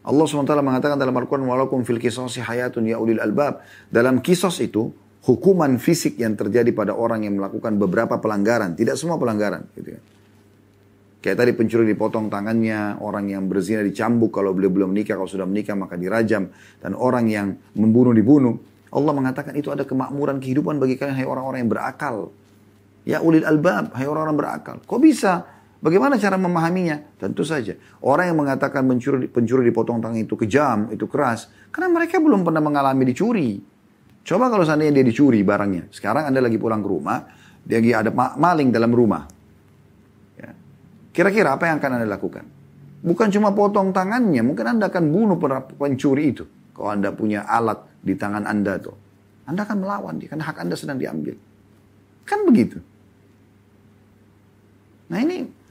Allah 0.02 0.24
SWT 0.26 0.52
mengatakan 0.60 1.00
dalam 1.00 1.16
Al-Quran, 1.16 1.48
Walakum 1.48 1.80
fil 1.86 1.96
kisosi 1.96 2.44
hayatun 2.44 2.92
ya 2.92 3.00
ulil 3.00 3.22
albab. 3.22 3.64
Dalam 3.88 4.20
kisos 4.20 4.60
itu, 4.60 4.92
hukuman 5.24 5.80
fisik 5.80 6.20
yang 6.20 6.36
terjadi 6.36 6.74
pada 6.74 6.92
orang 6.92 7.24
yang 7.24 7.40
melakukan 7.40 7.80
beberapa 7.80 8.20
pelanggaran. 8.20 8.76
Tidak 8.76 8.98
semua 8.98 9.16
pelanggaran. 9.16 9.64
Gitu 9.72 9.96
ya. 9.96 10.00
Kayak 11.22 11.38
tadi 11.38 11.50
pencuri 11.54 11.86
dipotong 11.86 12.26
tangannya, 12.26 12.98
orang 12.98 13.30
yang 13.30 13.46
berzina 13.46 13.78
dicambuk 13.86 14.34
kalau 14.34 14.50
beliau 14.50 14.74
belum 14.74 14.90
menikah, 14.90 15.14
kalau 15.14 15.30
sudah 15.30 15.46
menikah 15.46 15.78
maka 15.78 15.94
dirajam. 15.94 16.50
Dan 16.82 16.98
orang 16.98 17.30
yang 17.30 17.54
membunuh 17.78 18.10
dibunuh. 18.10 18.58
Allah 18.92 19.12
mengatakan 19.16 19.56
itu 19.56 19.72
ada 19.72 19.88
kemakmuran 19.88 20.36
kehidupan 20.36 20.76
bagi 20.76 21.00
kalian, 21.00 21.16
hai 21.16 21.24
orang-orang 21.24 21.64
yang 21.64 21.72
berakal. 21.72 22.16
Ya 23.08 23.18
ulil 23.24 23.42
albab, 23.48 23.96
hai 23.96 24.04
orang-orang 24.04 24.36
berakal. 24.36 24.76
Kok 24.84 25.00
bisa? 25.00 25.48
Bagaimana 25.82 26.14
cara 26.14 26.38
memahaminya? 26.38 27.18
Tentu 27.18 27.42
saja. 27.42 27.74
Orang 28.04 28.30
yang 28.30 28.38
mengatakan 28.38 28.86
pencuri, 28.86 29.26
pencuri 29.26 29.66
dipotong 29.66 29.98
tangan 29.98 30.20
itu 30.20 30.38
kejam, 30.38 30.92
itu 30.94 31.10
keras. 31.10 31.50
Karena 31.74 31.90
mereka 31.90 32.22
belum 32.22 32.46
pernah 32.46 32.62
mengalami 32.62 33.02
dicuri. 33.10 33.58
Coba 34.22 34.46
kalau 34.46 34.62
seandainya 34.62 35.02
dia 35.02 35.06
dicuri 35.08 35.42
barangnya. 35.42 35.90
Sekarang 35.90 36.30
Anda 36.30 36.38
lagi 36.38 36.54
pulang 36.54 36.78
ke 36.78 36.88
rumah, 36.92 37.26
dia 37.66 37.82
lagi 37.82 37.92
ada 37.98 38.14
maling 38.14 38.70
dalam 38.70 38.94
rumah. 38.94 39.26
Ya. 40.38 40.54
Kira-kira 41.10 41.58
apa 41.58 41.66
yang 41.66 41.82
akan 41.82 41.90
Anda 41.98 42.06
lakukan? 42.06 42.44
Bukan 43.02 43.34
cuma 43.34 43.50
potong 43.50 43.90
tangannya, 43.90 44.46
mungkin 44.46 44.78
Anda 44.78 44.86
akan 44.86 45.04
bunuh 45.10 45.42
pencuri 45.74 46.30
itu. 46.30 46.46
Kalau 46.70 46.94
Anda 46.94 47.10
punya 47.10 47.42
alat 47.42 47.91
di 48.02 48.14
tangan 48.18 48.44
Anda 48.44 48.76
tuh. 48.82 48.94
Anda 49.46 49.62
akan 49.66 49.78
melawan 49.82 50.18
dia, 50.18 50.28
karena 50.30 50.44
hak 50.46 50.58
Anda 50.58 50.74
sedang 50.74 50.98
diambil. 50.98 51.34
Kan 52.26 52.46
begitu. 52.46 52.78
Nah 55.10 55.18
ini 55.18 55.62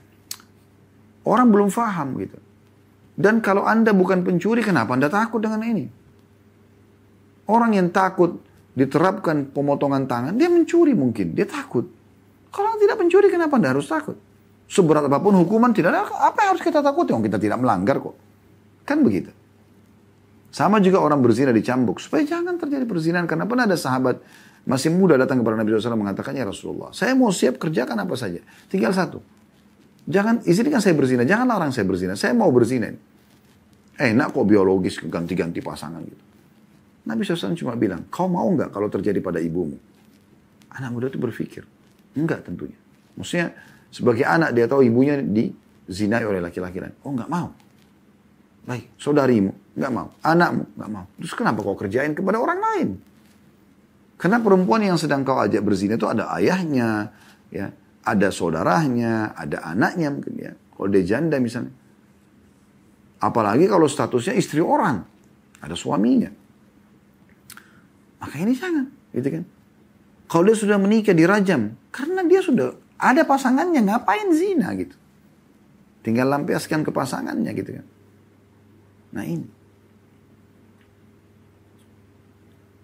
Orang 1.22 1.54
belum 1.54 1.70
paham 1.70 2.18
gitu. 2.18 2.38
Dan 3.14 3.44
kalau 3.46 3.68
Anda 3.68 3.94
bukan 3.94 4.26
pencuri, 4.26 4.66
kenapa 4.66 4.98
Anda 4.98 5.12
takut 5.12 5.38
dengan 5.38 5.62
ini? 5.62 5.86
Orang 7.46 7.78
yang 7.78 7.94
takut 7.94 8.42
diterapkan 8.74 9.52
pemotongan 9.52 10.10
tangan, 10.10 10.34
dia 10.34 10.50
mencuri 10.50 10.98
mungkin, 10.98 11.38
dia 11.38 11.46
takut. 11.46 11.86
Kalau 12.50 12.74
tidak 12.82 12.98
pencuri, 12.98 13.30
kenapa 13.30 13.62
Anda 13.62 13.78
harus 13.78 13.86
takut? 13.86 14.18
Seberat 14.72 15.06
apa 15.06 15.20
pun 15.20 15.36
hukuman, 15.36 15.76
tidak 15.76 15.94
ada 15.94 16.08
apa 16.08 16.48
yang 16.48 16.50
harus 16.56 16.64
kita 16.64 16.80
takut? 16.80 17.06
Yang 17.06 17.30
kita 17.30 17.38
tidak 17.38 17.58
melanggar 17.60 18.00
kok. 18.02 18.16
Kan 18.88 19.04
begitu. 19.06 19.30
Sama 20.52 20.84
juga 20.84 21.00
orang 21.00 21.24
berzina 21.24 21.56
dicambuk. 21.56 22.04
Supaya 22.04 22.28
jangan 22.28 22.60
terjadi 22.60 22.84
perzinahan. 22.84 23.26
Karena 23.26 23.48
pernah 23.48 23.66
ada 23.66 23.80
sahabat 23.80 24.20
masih 24.68 24.92
muda 24.92 25.16
datang 25.16 25.40
kepada 25.40 25.56
Nabi 25.58 25.74
SAW 25.74 25.98
mengatakan, 25.98 26.36
Ya 26.36 26.44
Rasulullah, 26.44 26.92
saya 26.92 27.16
mau 27.16 27.32
siap 27.32 27.58
kerjakan 27.58 27.96
apa 28.04 28.14
saja. 28.20 28.44
Tinggal 28.68 28.92
satu. 28.92 29.24
Jangan, 30.06 30.44
izinkan 30.44 30.84
saya 30.84 30.98
berzina, 30.98 31.24
jangan 31.24 31.48
larang 31.48 31.72
saya 31.72 31.88
berzina. 31.88 32.20
Saya 32.20 32.36
mau 32.36 32.52
berzina. 32.52 32.92
Enak 34.02 34.28
kok 34.34 34.46
biologis 34.46 35.00
ganti-ganti 35.00 35.64
pasangan 35.64 36.02
gitu. 36.04 36.24
Nabi 37.06 37.26
SAW 37.26 37.58
cuma 37.58 37.74
bilang, 37.74 38.06
kau 38.14 38.30
mau 38.30 38.46
nggak 38.50 38.70
kalau 38.70 38.90
terjadi 38.90 39.18
pada 39.22 39.42
ibumu? 39.42 39.78
Anak 40.74 40.90
muda 40.94 41.06
itu 41.10 41.18
berpikir, 41.18 41.66
enggak 42.14 42.46
tentunya. 42.46 42.78
Maksudnya 43.18 43.54
sebagai 43.92 44.24
anak 44.24 44.56
dia 44.56 44.66
tahu 44.70 44.86
ibunya 44.86 45.20
dizinai 45.20 46.24
oleh 46.24 46.40
laki-laki 46.40 46.80
lain. 46.80 46.96
Oh 47.04 47.12
nggak 47.12 47.30
mau. 47.30 47.52
Baik, 48.62 48.94
saudarimu 49.02 49.52
nggak 49.72 49.92
mau, 49.92 50.12
anakmu 50.22 50.64
nggak 50.78 50.90
mau. 50.92 51.06
Terus 51.18 51.34
kenapa 51.34 51.64
kau 51.64 51.74
kerjain 51.80 52.14
kepada 52.14 52.38
orang 52.38 52.60
lain? 52.60 52.90
Karena 54.22 54.38
perempuan 54.38 54.86
yang 54.86 55.02
sedang 55.02 55.26
kau 55.26 55.42
ajak 55.42 55.66
berzina 55.66 55.98
itu 55.98 56.06
ada 56.06 56.30
ayahnya, 56.38 57.10
ya, 57.50 57.74
ada 58.06 58.28
saudaranya, 58.30 59.34
ada 59.34 59.66
anaknya 59.66 60.14
mungkin 60.14 60.34
ya. 60.38 60.54
Kalau 60.54 60.88
dia 60.90 61.04
janda 61.06 61.38
misalnya. 61.38 61.74
Apalagi 63.22 63.70
kalau 63.70 63.86
statusnya 63.86 64.34
istri 64.34 64.58
orang. 64.66 65.06
Ada 65.62 65.78
suaminya. 65.78 66.30
Maka 68.18 68.36
ini 68.42 68.58
jangan. 68.58 68.90
Gitu 69.14 69.30
kan. 69.30 69.44
Kalau 70.26 70.44
dia 70.50 70.58
sudah 70.58 70.82
menikah 70.82 71.14
dirajam. 71.14 71.78
Karena 71.94 72.26
dia 72.26 72.42
sudah 72.42 72.74
ada 72.98 73.22
pasangannya. 73.30 73.86
Ngapain 73.86 74.34
zina 74.34 74.74
gitu. 74.74 74.98
Tinggal 76.02 76.34
lampiaskan 76.34 76.82
ke 76.82 76.90
pasangannya 76.90 77.54
gitu 77.54 77.78
kan. 77.78 77.86
Nah 79.12 79.24
ini. 79.28 79.48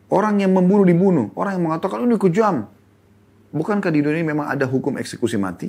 Orang 0.07 0.39
yang 0.39 0.55
membunuh 0.55 0.87
dibunuh. 0.87 1.27
Orang 1.35 1.59
yang 1.59 1.65
mengatakan 1.67 2.03
ini 2.07 2.15
kejam. 2.15 2.67
Bukankah 3.51 3.91
di 3.91 3.99
dunia 4.03 4.23
memang 4.23 4.47
ada 4.47 4.63
hukum 4.63 4.95
eksekusi 4.95 5.35
mati? 5.35 5.67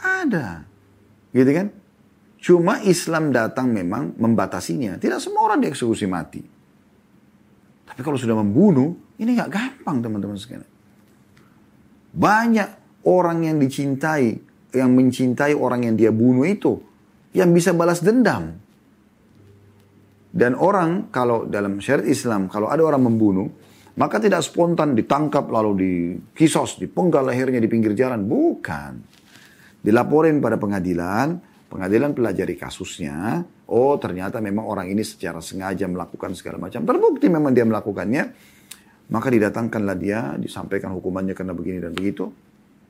Ada. 0.00 0.64
Gitu 1.32 1.50
kan? 1.52 1.68
Cuma 2.38 2.80
Islam 2.86 3.34
datang 3.34 3.68
memang 3.68 4.14
membatasinya. 4.16 4.96
Tidak 4.96 5.18
semua 5.18 5.50
orang 5.50 5.60
dieksekusi 5.60 6.06
mati. 6.06 6.40
Tapi 7.88 8.00
kalau 8.00 8.14
sudah 8.14 8.38
membunuh, 8.38 8.94
ini 9.18 9.34
nggak 9.34 9.50
gampang 9.50 9.98
teman-teman 9.98 10.38
sekalian. 10.38 10.68
Banyak 12.14 13.02
orang 13.04 13.42
yang 13.42 13.56
dicintai, 13.58 14.38
yang 14.70 14.94
mencintai 14.94 15.52
orang 15.56 15.88
yang 15.88 15.94
dia 15.98 16.14
bunuh 16.14 16.46
itu, 16.46 16.78
yang 17.34 17.50
bisa 17.50 17.74
balas 17.74 18.04
dendam. 18.04 18.60
Dan 20.38 20.54
orang 20.54 21.10
kalau 21.10 21.50
dalam 21.50 21.82
syariat 21.82 22.06
Islam, 22.06 22.46
kalau 22.46 22.70
ada 22.70 22.78
orang 22.86 23.10
membunuh, 23.10 23.50
maka 23.98 24.22
tidak 24.22 24.46
spontan 24.46 24.94
ditangkap 24.94 25.50
lalu 25.50 25.72
dikisos, 25.82 26.78
dipenggal 26.78 27.26
lehernya 27.26 27.58
di 27.58 27.66
pinggir 27.66 27.98
jalan. 27.98 28.22
Bukan. 28.22 29.02
Dilaporin 29.82 30.38
pada 30.38 30.54
pengadilan, 30.54 31.34
pengadilan 31.66 32.14
pelajari 32.14 32.54
kasusnya. 32.54 33.42
Oh 33.66 33.98
ternyata 33.98 34.38
memang 34.38 34.62
orang 34.62 34.86
ini 34.86 35.02
secara 35.02 35.42
sengaja 35.42 35.90
melakukan 35.90 36.38
segala 36.38 36.62
macam. 36.62 36.86
Terbukti 36.86 37.26
memang 37.26 37.50
dia 37.50 37.66
melakukannya. 37.66 38.54
Maka 39.08 39.32
didatangkanlah 39.32 39.96
dia, 39.98 40.38
disampaikan 40.38 40.94
hukumannya 40.94 41.34
karena 41.34 41.56
begini 41.56 41.82
dan 41.82 41.96
begitu. 41.96 42.30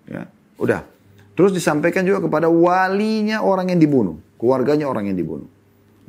Ya, 0.05 0.29
udah. 0.61 0.85
Terus 1.33 1.55
disampaikan 1.55 2.03
juga 2.03 2.27
kepada 2.27 2.51
walinya 2.51 3.41
orang 3.41 3.71
yang 3.71 3.81
dibunuh. 3.81 4.19
Keluarganya 4.37 4.91
orang 4.91 5.07
yang 5.07 5.17
dibunuh. 5.17 5.47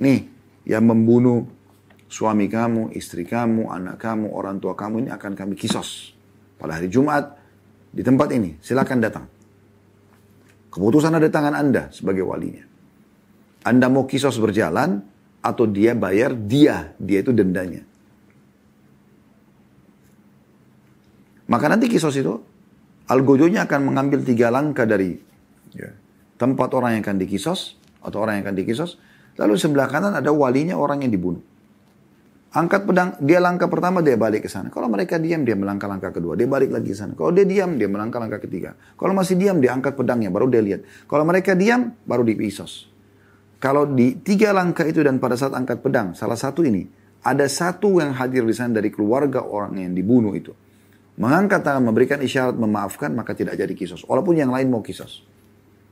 Nih, 0.02 0.26
yang 0.70 0.86
membunuh 0.86 1.50
suami 2.06 2.46
kamu, 2.46 2.94
istri 2.94 3.26
kamu, 3.26 3.74
anak 3.74 3.98
kamu, 3.98 4.30
orang 4.30 4.62
tua 4.62 4.78
kamu 4.78 5.06
ini 5.06 5.10
akan 5.10 5.34
kami 5.34 5.58
kisos. 5.58 6.14
Pada 6.62 6.78
hari 6.78 6.94
Jumat 6.94 7.34
di 7.90 8.06
tempat 8.06 8.30
ini, 8.30 8.54
silakan 8.62 9.02
datang. 9.02 9.26
Keputusan 10.70 11.18
ada 11.18 11.26
tangan 11.26 11.58
Anda 11.58 11.90
sebagai 11.90 12.22
walinya. 12.22 12.62
Anda 13.66 13.90
mau 13.90 14.06
kisos 14.06 14.38
berjalan 14.38 15.02
atau 15.42 15.66
dia 15.66 15.98
bayar 15.98 16.38
dia, 16.38 16.94
dia 17.02 17.26
itu 17.26 17.34
dendanya. 17.34 17.82
Maka 21.50 21.66
nanti 21.66 21.90
kisos 21.90 22.14
itu, 22.14 22.38
algojonya 23.10 23.66
akan 23.66 23.90
mengambil 23.90 24.22
tiga 24.22 24.54
langkah 24.54 24.86
dari 24.86 25.18
ya, 25.74 25.90
tempat 26.38 26.70
orang 26.78 26.94
yang 26.94 27.02
akan 27.02 27.18
dikisos, 27.18 27.74
atau 28.06 28.22
orang 28.22 28.38
yang 28.38 28.54
akan 28.54 28.58
dikisos, 28.62 29.02
lalu 29.40 29.56
sebelah 29.56 29.88
kanan 29.88 30.12
ada 30.12 30.30
walinya 30.36 30.76
orang 30.76 31.08
yang 31.08 31.16
dibunuh. 31.16 31.40
Angkat 32.50 32.90
pedang, 32.90 33.14
dia 33.22 33.38
langkah 33.38 33.70
pertama, 33.70 34.02
dia 34.02 34.18
balik 34.18 34.46
ke 34.46 34.50
sana. 34.50 34.74
Kalau 34.74 34.90
mereka 34.90 35.22
diam, 35.22 35.46
dia 35.46 35.54
melangkah 35.54 35.86
langkah 35.86 36.10
kedua. 36.10 36.34
Dia 36.34 36.50
balik 36.50 36.74
lagi 36.74 36.90
ke 36.90 36.98
sana. 36.98 37.14
Kalau 37.14 37.30
dia 37.30 37.46
diam, 37.46 37.78
dia 37.78 37.86
melangkah 37.86 38.18
langkah 38.18 38.42
ketiga. 38.42 38.74
Kalau 38.98 39.14
masih 39.14 39.38
diam, 39.38 39.62
dia 39.62 39.70
angkat 39.70 39.94
pedangnya, 39.94 40.34
baru 40.34 40.50
dia 40.50 40.66
lihat. 40.66 40.82
Kalau 41.06 41.30
mereka 41.30 41.54
diam, 41.54 41.94
baru 42.10 42.26
dipisos. 42.26 42.90
Kalau 43.62 43.86
di 43.86 44.18
tiga 44.26 44.50
langkah 44.50 44.82
itu 44.82 45.06
dan 45.06 45.22
pada 45.22 45.38
saat 45.38 45.54
angkat 45.54 45.86
pedang, 45.86 46.18
salah 46.18 46.34
satu 46.34 46.66
ini, 46.66 46.90
ada 47.22 47.46
satu 47.46 48.02
yang 48.02 48.18
hadir 48.18 48.42
di 48.42 48.56
sana 48.58 48.82
dari 48.82 48.90
keluarga 48.90 49.46
orang 49.46 49.78
yang 49.78 49.94
dibunuh 49.94 50.34
itu. 50.34 50.50
Mengangkat 51.22 51.62
tangan, 51.62 51.86
memberikan 51.86 52.18
isyarat, 52.18 52.58
memaafkan, 52.58 53.14
maka 53.14 53.38
tidak 53.38 53.62
jadi 53.62 53.78
kisos. 53.78 54.02
Walaupun 54.10 54.40
yang 54.40 54.50
lain 54.50 54.74
mau 54.74 54.82
kisos. 54.82 55.22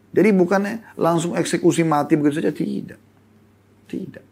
Jadi 0.09 0.33
bukannya 0.33 0.97
langsung 0.97 1.37
eksekusi 1.37 1.85
mati 1.85 2.17
begitu 2.17 2.41
saja, 2.41 2.49
tidak. 2.49 3.06
Tidak. 3.87 4.25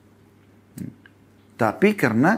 Tapi 1.55 1.89
karena 1.95 2.35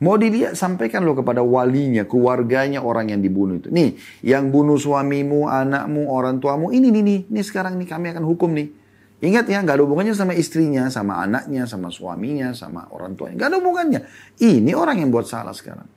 mau 0.00 0.16
dilihat 0.16 0.56
sampaikan 0.56 1.04
lo 1.04 1.12
kepada 1.12 1.44
walinya, 1.44 2.08
keluarganya 2.08 2.80
orang 2.80 3.12
yang 3.12 3.20
dibunuh 3.20 3.60
itu. 3.60 3.68
Nih, 3.68 3.96
yang 4.24 4.48
bunuh 4.48 4.80
suamimu, 4.80 5.48
anakmu, 5.48 6.08
orang 6.08 6.40
tuamu, 6.40 6.72
ini 6.72 6.88
nih 6.88 7.02
nih, 7.04 7.20
ini 7.28 7.40
sekarang 7.44 7.76
nih 7.76 7.88
kami 7.88 8.16
akan 8.16 8.24
hukum 8.24 8.52
nih. 8.56 8.68
Ingat 9.16 9.48
ya, 9.48 9.64
nggak 9.64 9.80
ada 9.80 9.84
hubungannya 9.84 10.12
sama 10.12 10.36
istrinya, 10.36 10.92
sama 10.92 11.24
anaknya, 11.24 11.64
sama 11.64 11.88
suaminya, 11.88 12.52
sama 12.52 12.84
orang 12.92 13.16
tuanya. 13.16 13.40
Nggak 13.40 13.48
ada 13.48 13.58
hubungannya. 13.60 14.00
Ini 14.36 14.72
orang 14.76 15.00
yang 15.00 15.08
buat 15.08 15.24
salah 15.24 15.56
sekarang. 15.56 15.88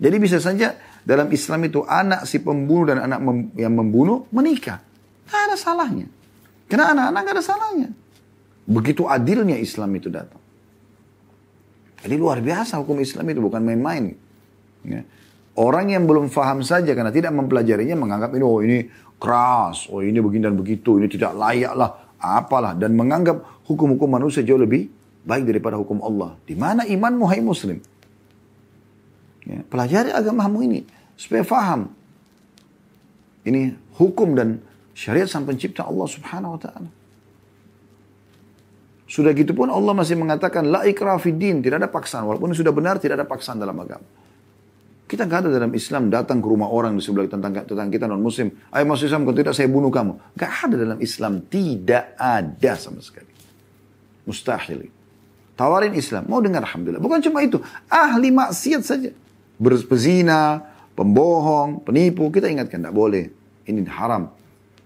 Jadi 0.00 0.16
bisa 0.16 0.40
saja 0.40 0.76
dalam 1.04 1.28
Islam 1.32 1.60
itu 1.68 1.84
anak 1.84 2.24
si 2.28 2.40
pembunuh 2.40 2.92
dan 2.92 3.04
anak 3.04 3.20
yang 3.56 3.72
membunuh 3.72 4.28
menikah. 4.32 4.80
Nggak 5.28 5.40
ada 5.52 5.56
salahnya. 5.56 6.06
Karena 6.68 6.92
anak-anak 6.92 7.20
nggak 7.24 7.36
ada 7.36 7.44
salahnya. 7.44 7.88
Begitu 8.68 9.08
adilnya 9.08 9.56
Islam 9.56 9.90
itu 9.96 10.12
datang. 10.12 10.40
Jadi 12.00 12.14
luar 12.16 12.40
biasa 12.40 12.80
hukum 12.80 12.96
Islam 13.00 13.28
itu 13.28 13.40
bukan 13.44 13.60
main-main. 13.60 14.16
Ya. 14.84 15.04
Orang 15.60 15.92
yang 15.92 16.08
belum 16.08 16.32
faham 16.32 16.64
saja 16.64 16.96
karena 16.96 17.12
tidak 17.12 17.36
mempelajarinya 17.36 17.92
menganggap 17.92 18.32
ini 18.32 18.44
oh 18.44 18.64
ini 18.64 18.78
keras, 19.20 19.92
oh 19.92 20.00
ini 20.00 20.16
begini 20.16 20.48
dan 20.48 20.56
begitu, 20.56 20.96
ini 20.96 21.12
tidak 21.12 21.36
layak 21.36 21.76
lah, 21.76 22.16
apalah 22.16 22.72
dan 22.72 22.96
menganggap 22.96 23.44
hukum-hukum 23.68 24.08
manusia 24.08 24.40
jauh 24.40 24.56
lebih 24.56 24.88
baik 25.28 25.44
daripada 25.44 25.76
hukum 25.76 26.00
Allah. 26.00 26.40
Di 26.48 26.56
mana 26.56 26.88
imanmu 26.88 27.28
hai 27.28 27.44
muslim? 27.44 27.76
Ya, 29.44 29.60
pelajari 29.68 30.14
agamamu 30.16 30.64
ini 30.64 30.80
supaya 31.20 31.44
faham. 31.44 31.92
Ini 33.44 33.76
hukum 34.00 34.32
dan 34.32 34.64
syariat 34.96 35.28
sang 35.28 35.44
pencipta 35.44 35.84
Allah 35.84 36.08
subhanahu 36.08 36.56
wa 36.56 36.60
ta'ala. 36.60 36.99
Sudah 39.10 39.34
gitu 39.34 39.58
pun 39.58 39.66
Allah 39.66 39.90
masih 39.90 40.14
mengatakan 40.14 40.70
la 40.70 40.86
ikra 40.86 41.18
din, 41.18 41.58
tidak 41.58 41.82
ada 41.82 41.90
paksaan. 41.90 42.30
Walaupun 42.30 42.54
sudah 42.54 42.70
benar 42.70 43.02
tidak 43.02 43.18
ada 43.18 43.26
paksaan 43.26 43.58
dalam 43.58 43.74
agama. 43.74 44.06
Kita 45.10 45.26
nggak 45.26 45.38
ada 45.42 45.50
dalam 45.50 45.74
Islam 45.74 46.06
datang 46.06 46.38
ke 46.38 46.46
rumah 46.46 46.70
orang 46.70 46.94
di 46.94 47.02
sebelah 47.02 47.26
tentang 47.26 47.50
tentang 47.66 47.90
kita 47.90 48.06
non 48.06 48.22
muslim. 48.22 48.54
Ayo 48.70 48.86
masuk 48.86 49.10
Islam 49.10 49.26
kalau 49.26 49.34
tidak 49.34 49.58
saya 49.58 49.66
bunuh 49.66 49.90
kamu. 49.90 50.38
Gak 50.38 50.52
ada 50.70 50.74
dalam 50.78 50.98
Islam. 51.02 51.42
Tidak 51.42 52.04
ada 52.14 52.72
sama 52.78 53.02
sekali. 53.02 53.26
Mustahil. 54.30 54.86
Tawarin 55.58 55.98
Islam. 55.98 56.30
Mau 56.30 56.38
dengar 56.38 56.62
Alhamdulillah. 56.62 57.02
Bukan 57.02 57.18
cuma 57.26 57.42
itu. 57.42 57.58
Ahli 57.90 58.30
maksiat 58.30 58.82
saja. 58.86 59.10
Berzina, 59.58 60.62
pembohong, 60.94 61.82
penipu. 61.82 62.30
Kita 62.30 62.46
ingatkan. 62.46 62.78
Tidak 62.78 62.94
boleh. 62.94 63.26
Ini 63.66 63.82
haram. 63.90 64.30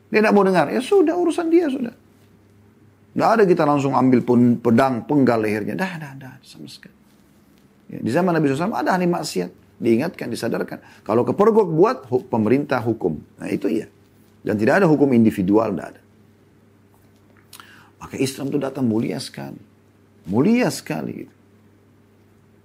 Dia 0.09 0.25
tidak 0.25 0.33
mau 0.33 0.49
dengar. 0.49 0.73
Ya 0.73 0.81
sudah 0.81 1.12
urusan 1.12 1.52
dia 1.52 1.69
sudah. 1.69 1.93
Tidak 3.14 3.28
ada 3.30 3.42
kita 3.47 3.62
langsung 3.62 3.94
ambil 3.94 4.26
pedang 4.59 5.06
penggal 5.06 5.38
lehernya. 5.38 5.78
Dah, 5.78 5.94
dah, 6.02 6.12
dah. 6.18 6.35
Sama 6.42 6.66
sekali. 6.66 6.99
Ya, 7.94 8.02
di 8.02 8.11
zaman 8.11 8.35
Nabi 8.35 8.50
SAW 8.50 8.75
ada 8.75 8.90
ahli 8.90 9.06
maksiat 9.06 9.78
diingatkan, 9.78 10.26
disadarkan. 10.30 10.83
Kalau 11.06 11.23
kepergok 11.23 11.68
buat 11.71 11.97
pemerintah 12.26 12.83
hukum. 12.83 13.23
Nah 13.38 13.49
itu 13.50 13.71
iya. 13.71 13.87
Dan 14.44 14.59
tidak 14.61 14.83
ada 14.83 14.87
hukum 14.90 15.14
individual, 15.14 15.73
tidak 15.73 15.97
ada. 15.97 16.00
Maka 18.02 18.21
Islam 18.21 18.52
itu 18.52 18.59
datang 18.61 18.85
mulia 18.85 19.16
sekali. 19.16 19.62
Mulia 20.28 20.68
sekali. 20.68 21.25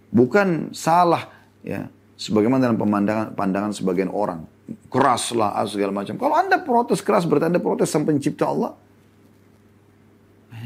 Bukan 0.10 0.74
salah 0.74 1.30
ya 1.62 1.88
sebagaimana 2.20 2.68
dalam 2.68 2.80
pemandangan 2.82 3.38
pandangan 3.38 3.72
sebagian 3.72 4.12
orang. 4.12 4.44
Keras 4.90 5.32
lah 5.34 5.56
segala 5.66 5.96
macam. 5.96 6.18
Kalau 6.20 6.36
anda 6.36 6.60
protes 6.60 7.00
keras 7.00 7.24
berarti 7.24 7.54
anda 7.54 7.62
protes 7.62 7.90
sama 7.90 8.12
pencipta 8.12 8.50
Allah. 8.50 8.76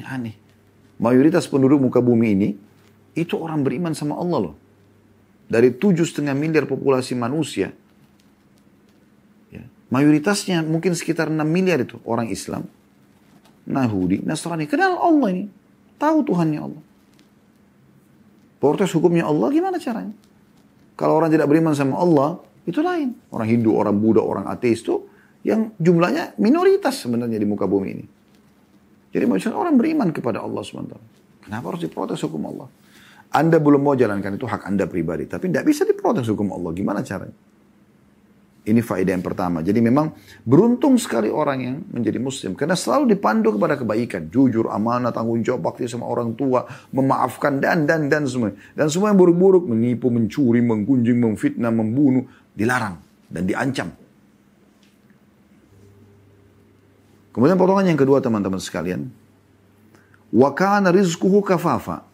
Aneh. 0.05 0.35
Mayoritas 1.01 1.49
penduduk 1.49 1.81
muka 1.81 1.99
bumi 1.99 2.27
ini 2.37 2.49
itu 3.13 3.35
orang 3.37 3.65
beriman 3.65 3.91
sama 3.97 4.17
Allah 4.17 4.51
loh 4.51 4.55
dari 5.53 5.69
tujuh 5.69 6.05
setengah 6.07 6.33
miliar 6.33 6.65
populasi 6.65 7.13
manusia, 7.13 7.69
ya, 9.53 9.63
mayoritasnya 9.93 10.63
mungkin 10.63 10.95
sekitar 10.97 11.29
6 11.29 11.43
miliar 11.45 11.83
itu 11.83 11.99
orang 12.07 12.31
Islam, 12.31 12.65
Nahudi, 13.67 14.23
Nasrani, 14.23 14.65
kenal 14.65 14.97
Allah 14.97 15.27
ini, 15.29 15.45
tahu 15.99 16.25
Tuhannya 16.25 16.59
Allah. 16.59 16.83
Protes 18.57 18.95
hukumnya 18.95 19.27
Allah 19.27 19.51
gimana 19.51 19.75
caranya? 19.75 20.15
Kalau 20.95 21.19
orang 21.19 21.29
tidak 21.29 21.51
beriman 21.51 21.75
sama 21.75 21.99
Allah, 21.99 22.39
itu 22.63 22.79
lain. 22.79 23.11
Orang 23.27 23.47
Hindu, 23.49 23.75
orang 23.75 23.99
Buddha, 23.99 24.23
orang 24.23 24.47
ateis 24.47 24.79
itu 24.79 25.03
yang 25.43 25.75
jumlahnya 25.75 26.39
minoritas 26.39 27.03
sebenarnya 27.03 27.35
di 27.35 27.43
muka 27.43 27.67
bumi 27.67 27.87
ini. 27.91 28.05
Jadi 29.13 29.25
maksudnya 29.29 29.55
orang 29.61 29.77
beriman 29.77 30.09
kepada 30.09 30.41
Allah 30.41 30.65
SWT. 30.65 30.95
Kenapa 31.45 31.65
harus 31.69 31.85
diprotes 31.85 32.17
hukum 32.25 32.49
Allah? 32.49 32.67
Anda 33.33 33.61
belum 33.61 33.81
mau 33.85 33.93
jalankan 33.93 34.37
itu 34.37 34.49
hak 34.49 34.65
Anda 34.65 34.89
pribadi. 34.89 35.29
Tapi 35.29 35.53
tidak 35.53 35.69
bisa 35.69 35.85
diprotes 35.85 36.25
hukum 36.25 36.49
Allah. 36.49 36.73
Gimana 36.73 37.05
caranya? 37.05 37.37
Ini 38.63 38.79
faedah 38.79 39.11
yang 39.11 39.25
pertama. 39.25 39.59
Jadi 39.59 39.83
memang 39.83 40.15
beruntung 40.47 40.95
sekali 40.95 41.27
orang 41.27 41.59
yang 41.59 41.75
menjadi 41.91 42.15
muslim. 42.15 42.55
Karena 42.55 42.79
selalu 42.79 43.11
dipandu 43.11 43.51
kepada 43.59 43.75
kebaikan. 43.75 44.31
Jujur, 44.31 44.71
amanah, 44.71 45.11
tanggung 45.11 45.43
jawab, 45.43 45.67
bakti 45.67 45.83
sama 45.85 46.07
orang 46.07 46.31
tua. 46.33 46.63
Memaafkan 46.95 47.59
dan, 47.59 47.83
dan, 47.83 48.07
dan 48.07 48.23
semua. 48.23 48.55
Dan 48.71 48.87
semua 48.87 49.11
yang 49.11 49.19
buruk-buruk. 49.19 49.67
Menipu, 49.67 50.07
mencuri, 50.07 50.63
menggunjing, 50.63 51.19
memfitnah, 51.19 51.75
membunuh. 51.75 52.23
Dilarang 52.55 53.01
dan 53.27 53.43
diancam. 53.49 54.02
Kemudian 57.33 57.57
potongan 57.57 57.89
yang 57.89 57.97
kedua 57.97 58.21
teman-teman 58.21 58.61
sekalian. 58.61 59.09
Wa 60.29 60.53
kana 60.53 60.93
rizquhu 60.93 61.41
kafafa. 61.41 62.05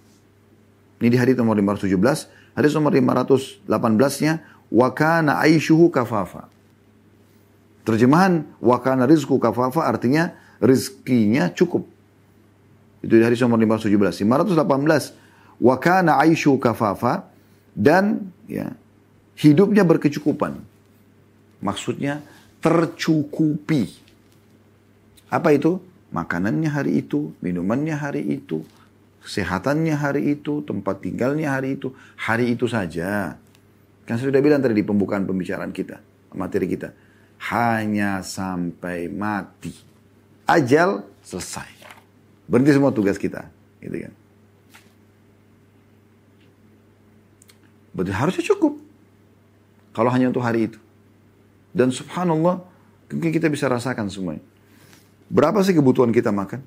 Ini 0.99 1.07
di 1.11 1.17
hadis 1.19 1.35
nomor 1.35 1.55
517. 1.55 2.31
Hadis 2.55 2.75
nomor 2.75 2.91
518-nya, 2.91 4.43
wa 4.67 4.89
kana 4.91 5.39
aishuhu 5.39 5.87
kafafa. 5.87 6.51
Terjemahan 7.87 8.43
wa 8.59 8.77
kana 8.83 9.07
rizku 9.07 9.39
kafafa 9.39 9.87
artinya 9.87 10.35
rizkinya 10.59 11.49
cukup. 11.55 11.87
Itu 12.99 13.15
di 13.15 13.23
hadis 13.23 13.39
nomor 13.39 13.57
517. 13.57 14.27
518, 14.27 15.15
wa 15.63 15.75
kana 15.79 16.19
aishuhu 16.19 16.59
kafafa 16.59 17.31
dan 17.71 18.29
ya 18.45 18.75
hidupnya 19.39 19.87
berkecukupan. 19.87 20.59
Maksudnya 21.63 22.19
tercukupi. 22.59 24.08
Apa 25.29 25.53
itu? 25.53 25.77
Makanannya 26.09 26.73
hari 26.73 27.05
itu, 27.05 27.37
minumannya 27.37 27.93
hari 27.93 28.25
itu, 28.25 28.65
kesehatannya 29.21 29.93
hari 29.93 30.33
itu, 30.33 30.65
tempat 30.65 31.05
tinggalnya 31.05 31.53
hari 31.53 31.77
itu, 31.77 31.93
hari 32.17 32.49
itu 32.57 32.65
saja. 32.65 33.37
Kan 34.09 34.17
saya 34.17 34.33
sudah 34.33 34.41
bilang 34.41 34.57
tadi 34.57 34.73
di 34.73 34.81
pembukaan 34.81 35.29
pembicaraan 35.29 35.69
kita, 35.69 36.01
materi 36.33 36.65
kita. 36.65 36.89
Hanya 37.53 38.25
sampai 38.25 39.05
mati. 39.05 39.69
Ajal 40.49 41.05
selesai. 41.21 41.69
Berhenti 42.49 42.73
semua 42.73 42.89
tugas 42.89 43.21
kita. 43.21 43.45
Gitu 43.77 44.09
kan. 44.09 44.13
Berarti 47.93 48.11
harusnya 48.17 48.43
cukup. 48.49 48.81
Kalau 49.93 50.09
hanya 50.09 50.33
untuk 50.33 50.41
hari 50.41 50.73
itu. 50.73 50.81
Dan 51.69 51.93
subhanallah, 51.93 52.65
mungkin 53.13 53.29
kita 53.29 53.45
bisa 53.45 53.69
rasakan 53.69 54.09
semuanya. 54.09 54.48
Berapa 55.29 55.61
sih 55.61 55.77
kebutuhan 55.77 56.09
kita 56.09 56.33
makan? 56.33 56.61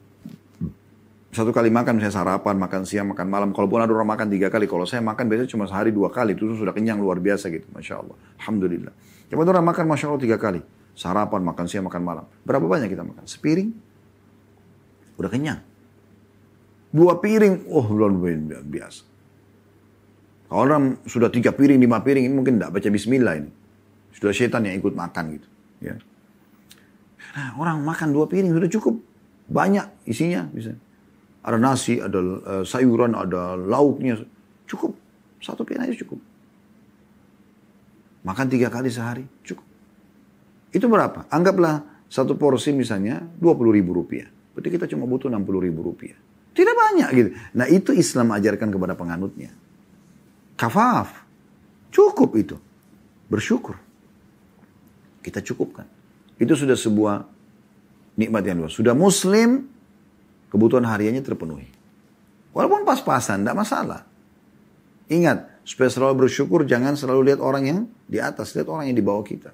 satu 1.32 1.48
kali 1.48 1.72
makan 1.72 1.96
misalnya 1.96 2.12
sarapan, 2.12 2.60
makan 2.60 2.84
siang, 2.84 3.08
makan 3.08 3.24
malam. 3.24 3.48
Kalaupun 3.56 3.80
ada 3.80 3.88
orang 3.88 4.04
makan 4.04 4.28
tiga 4.28 4.52
kali, 4.52 4.68
kalau 4.68 4.84
saya 4.84 5.00
makan 5.00 5.32
biasanya 5.32 5.48
cuma 5.48 5.64
sehari 5.64 5.88
dua 5.88 6.12
kali, 6.12 6.36
itu 6.36 6.44
sudah 6.52 6.76
kenyang 6.76 7.00
luar 7.00 7.16
biasa 7.24 7.48
gitu, 7.48 7.64
masya 7.72 8.04
Allah. 8.04 8.16
Alhamdulillah. 8.36 8.92
Cuma 9.32 9.48
orang 9.48 9.64
makan 9.64 9.84
masya 9.88 10.12
Allah 10.12 10.20
tiga 10.20 10.36
kali, 10.36 10.60
sarapan, 10.92 11.40
makan 11.40 11.64
siang, 11.72 11.88
makan 11.88 12.04
malam. 12.04 12.24
Berapa 12.44 12.68
banyak 12.68 12.92
kita 12.92 13.00
makan? 13.00 13.24
Sepiring, 13.24 13.72
udah 15.16 15.30
kenyang. 15.32 15.60
Dua 16.92 17.16
piring, 17.16 17.64
oh 17.72 17.86
belum 17.88 18.20
biasa. 18.68 19.08
Kalau 20.52 20.68
orang 20.68 21.00
sudah 21.08 21.32
tiga 21.32 21.56
piring, 21.56 21.80
lima 21.80 22.04
piring, 22.04 22.28
ini 22.28 22.34
mungkin 22.36 22.60
tidak 22.60 22.76
baca 22.76 22.88
Bismillah 22.92 23.40
ini. 23.40 23.50
Sudah 24.12 24.36
setan 24.36 24.68
yang 24.68 24.76
ikut 24.76 24.92
makan 24.92 25.40
gitu. 25.40 25.48
Ya. 25.80 25.96
Nah, 27.32 27.56
orang 27.56 27.80
makan 27.80 28.12
dua 28.12 28.28
piring 28.28 28.52
sudah 28.52 28.70
cukup 28.70 28.94
banyak 29.52 29.86
isinya 30.08 30.48
bisa. 30.48 30.72
Ada 31.42 31.58
nasi, 31.58 31.98
ada 31.98 32.18
uh, 32.22 32.64
sayuran, 32.64 33.18
ada 33.18 33.58
lauknya. 33.58 34.22
Cukup. 34.70 34.94
Satu 35.42 35.66
piring 35.66 35.90
aja 35.90 35.94
cukup. 36.06 36.20
Makan 38.22 38.46
tiga 38.46 38.70
kali 38.70 38.86
sehari, 38.86 39.26
cukup. 39.42 39.66
Itu 40.70 40.86
berapa? 40.86 41.26
Anggaplah 41.26 42.06
satu 42.06 42.38
porsi 42.38 42.70
misalnya 42.70 43.18
20 43.42 43.76
ribu 43.76 43.90
rupiah. 43.90 44.30
Berarti 44.54 44.68
kita 44.70 44.86
cuma 44.86 45.10
butuh 45.10 45.26
60 45.26 45.66
ribu 45.66 45.82
rupiah. 45.82 46.14
Tidak 46.52 46.74
banyak 46.76 47.08
gitu. 47.16 47.30
Nah 47.58 47.66
itu 47.66 47.90
Islam 47.90 48.30
ajarkan 48.36 48.68
kepada 48.70 48.94
penganutnya. 48.94 49.50
Kafaf. 50.54 51.10
Cukup 51.90 52.30
itu. 52.38 52.56
Bersyukur. 53.26 53.74
Kita 55.24 55.42
cukupkan. 55.42 56.01
Itu 56.40 56.54
sudah 56.56 56.76
sebuah 56.76 57.26
nikmat 58.16 58.42
yang 58.44 58.64
luas. 58.64 58.76
Sudah 58.76 58.92
muslim, 58.92 59.68
kebutuhan 60.52 60.84
hariannya 60.84 61.24
terpenuhi. 61.24 61.68
Walaupun 62.52 62.84
pas-pasan, 62.84 63.44
tidak 63.44 63.56
masalah. 63.56 64.00
Ingat, 65.08 65.64
supaya 65.64 65.88
selalu 65.88 66.28
bersyukur, 66.28 66.68
jangan 66.68 66.96
selalu 66.96 67.32
lihat 67.32 67.40
orang 67.40 67.64
yang 67.64 67.78
di 68.08 68.20
atas, 68.20 68.52
lihat 68.52 68.68
orang 68.68 68.92
yang 68.92 68.96
di 68.96 69.04
bawah 69.04 69.24
kita. 69.24 69.52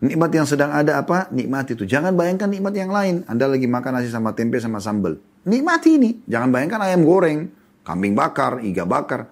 Nikmat 0.00 0.30
yang 0.32 0.46
sedang 0.48 0.72
ada 0.72 0.96
apa? 0.96 1.28
Nikmat 1.28 1.76
itu. 1.76 1.84
Jangan 1.84 2.16
bayangkan 2.16 2.48
nikmat 2.48 2.72
yang 2.72 2.88
lain. 2.88 3.20
Anda 3.28 3.44
lagi 3.44 3.68
makan 3.68 4.00
nasi 4.00 4.08
sama 4.08 4.32
tempe 4.32 4.56
sama 4.56 4.80
sambal. 4.80 5.20
Nikmati 5.44 6.00
ini. 6.00 6.10
Jangan 6.24 6.48
bayangkan 6.48 6.80
ayam 6.88 7.04
goreng, 7.04 7.52
kambing 7.84 8.16
bakar, 8.16 8.64
iga 8.64 8.88
bakar. 8.88 9.28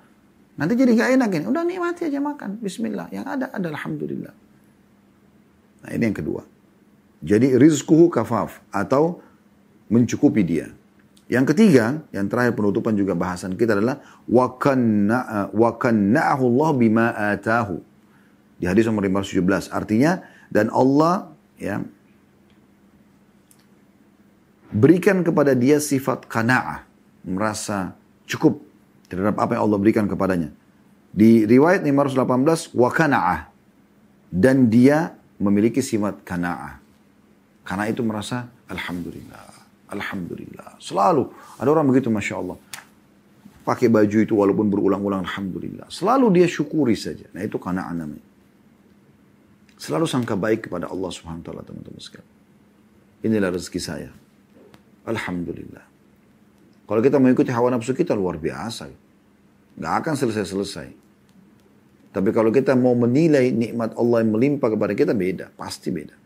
Nanti 0.60 0.76
jadi 0.76 0.92
gak 0.92 1.10
enak 1.16 1.30
ini. 1.40 1.44
Udah 1.48 1.64
nikmati 1.64 2.12
aja 2.12 2.20
makan. 2.20 2.60
Bismillah. 2.60 3.08
Yang 3.08 3.26
ada 3.32 3.46
adalah 3.56 3.80
Alhamdulillah. 3.80 4.34
Nah 5.88 5.96
ini 5.96 6.12
yang 6.12 6.18
kedua. 6.20 6.44
Jadi 7.24 7.56
rizkuhu 7.56 8.12
kafaf. 8.12 8.60
Atau 8.68 9.24
mencukupi 9.88 10.44
dia. 10.44 10.68
Yang 11.28 11.56
ketiga, 11.56 12.04
yang 12.12 12.28
terakhir 12.28 12.56
penutupan 12.56 12.92
juga 12.96 13.16
bahasan 13.16 13.56
kita 13.56 13.76
adalah 13.76 14.00
wa 14.28 14.52
kanna'ahu 15.72 16.44
Allah 16.44 16.70
bima 16.76 17.06
atahu. 17.36 17.80
Di 18.60 18.68
hadis 18.68 18.84
nomor 18.84 19.04
517. 19.08 19.72
Artinya 19.72 20.24
dan 20.48 20.72
Allah 20.72 21.32
ya 21.60 21.84
berikan 24.72 25.20
kepada 25.24 25.52
dia 25.52 25.80
sifat 25.80 26.28
kana'ah, 26.28 26.84
merasa 27.24 27.96
cukup 28.28 28.64
terhadap 29.12 29.36
apa 29.40 29.56
yang 29.56 29.68
Allah 29.68 29.78
berikan 29.80 30.04
kepadanya. 30.08 30.52
Di 31.12 31.44
riwayat 31.44 31.84
518 31.84 32.76
wa 32.76 32.88
kana'ah 32.88 33.52
dan 34.32 34.68
dia 34.72 35.17
memiliki 35.38 35.80
sifat 35.82 36.22
kana'ah. 36.26 36.82
Karena 37.62 37.84
itu 37.90 38.00
merasa 38.02 38.48
alhamdulillah 38.68 39.58
Alhamdulillah. 39.88 40.76
Selalu 40.78 41.32
ada 41.56 41.68
orang 41.72 41.88
begitu 41.88 42.12
Masya 42.12 42.36
Allah. 42.36 42.56
Pakai 43.64 43.88
baju 43.92 44.18
itu 44.20 44.32
walaupun 44.32 44.68
berulang-ulang 44.68 45.24
Alhamdulillah. 45.24 45.88
Selalu 45.92 46.40
dia 46.40 46.46
syukuri 46.48 46.96
saja. 46.96 47.28
Nah 47.32 47.44
itu 47.44 47.60
karena 47.60 47.88
namanya. 47.92 48.24
Selalu 49.76 50.08
sangka 50.08 50.36
baik 50.36 50.68
kepada 50.68 50.88
Allah 50.88 51.10
Subhanahu 51.12 51.44
wa 51.44 51.46
taala 51.46 51.62
teman-teman 51.64 52.00
sekalian. 52.00 52.36
Inilah 53.24 53.50
rezeki 53.52 53.80
saya. 53.80 54.10
Alhamdulillah. 55.04 55.84
Kalau 56.88 57.00
kita 57.04 57.20
mengikuti 57.20 57.52
hawa 57.52 57.72
nafsu 57.72 57.92
kita 57.92 58.16
luar 58.16 58.40
biasa. 58.40 58.88
Gak 59.78 59.94
akan 60.04 60.14
selesai-selesai. 60.16 61.07
Tapi 62.08 62.32
kalau 62.32 62.48
kita 62.48 62.72
mau 62.72 62.96
menilai 62.96 63.52
nikmat 63.52 63.92
Allah 63.94 64.24
yang 64.24 64.32
melimpah 64.32 64.68
kepada 64.72 64.92
kita 64.96 65.12
beda. 65.12 65.52
Pasti 65.52 65.92
beda. 65.92 66.16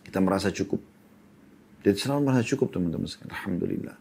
Kita 0.00 0.18
merasa 0.18 0.48
cukup. 0.48 0.80
Jadi 1.80 1.96
selalu 1.96 2.20
merasa 2.28 2.42
cukup 2.44 2.72
teman-teman 2.72 3.08
sekalian. 3.08 3.32
Alhamdulillah. 3.36 3.96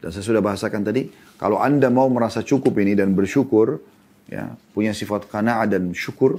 Dan 0.00 0.08
saya 0.12 0.24
sudah 0.24 0.44
bahasakan 0.44 0.80
tadi, 0.84 1.08
kalau 1.40 1.58
Anda 1.60 1.88
mau 1.88 2.06
merasa 2.12 2.44
cukup 2.44 2.76
ini 2.78 2.92
dan 2.92 3.16
bersyukur, 3.16 3.80
ya 4.28 4.54
punya 4.76 4.92
sifat 4.92 5.26
kana'ah 5.26 5.66
dan 5.66 5.96
syukur, 5.96 6.36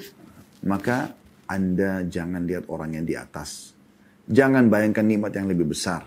maka 0.66 1.14
Anda 1.50 2.06
jangan 2.06 2.46
lihat 2.46 2.70
orang 2.70 3.02
yang 3.02 3.06
di 3.06 3.18
atas. 3.18 3.74
Jangan 4.30 4.70
bayangkan 4.70 5.04
nikmat 5.04 5.34
yang 5.34 5.50
lebih 5.50 5.74
besar. 5.74 6.06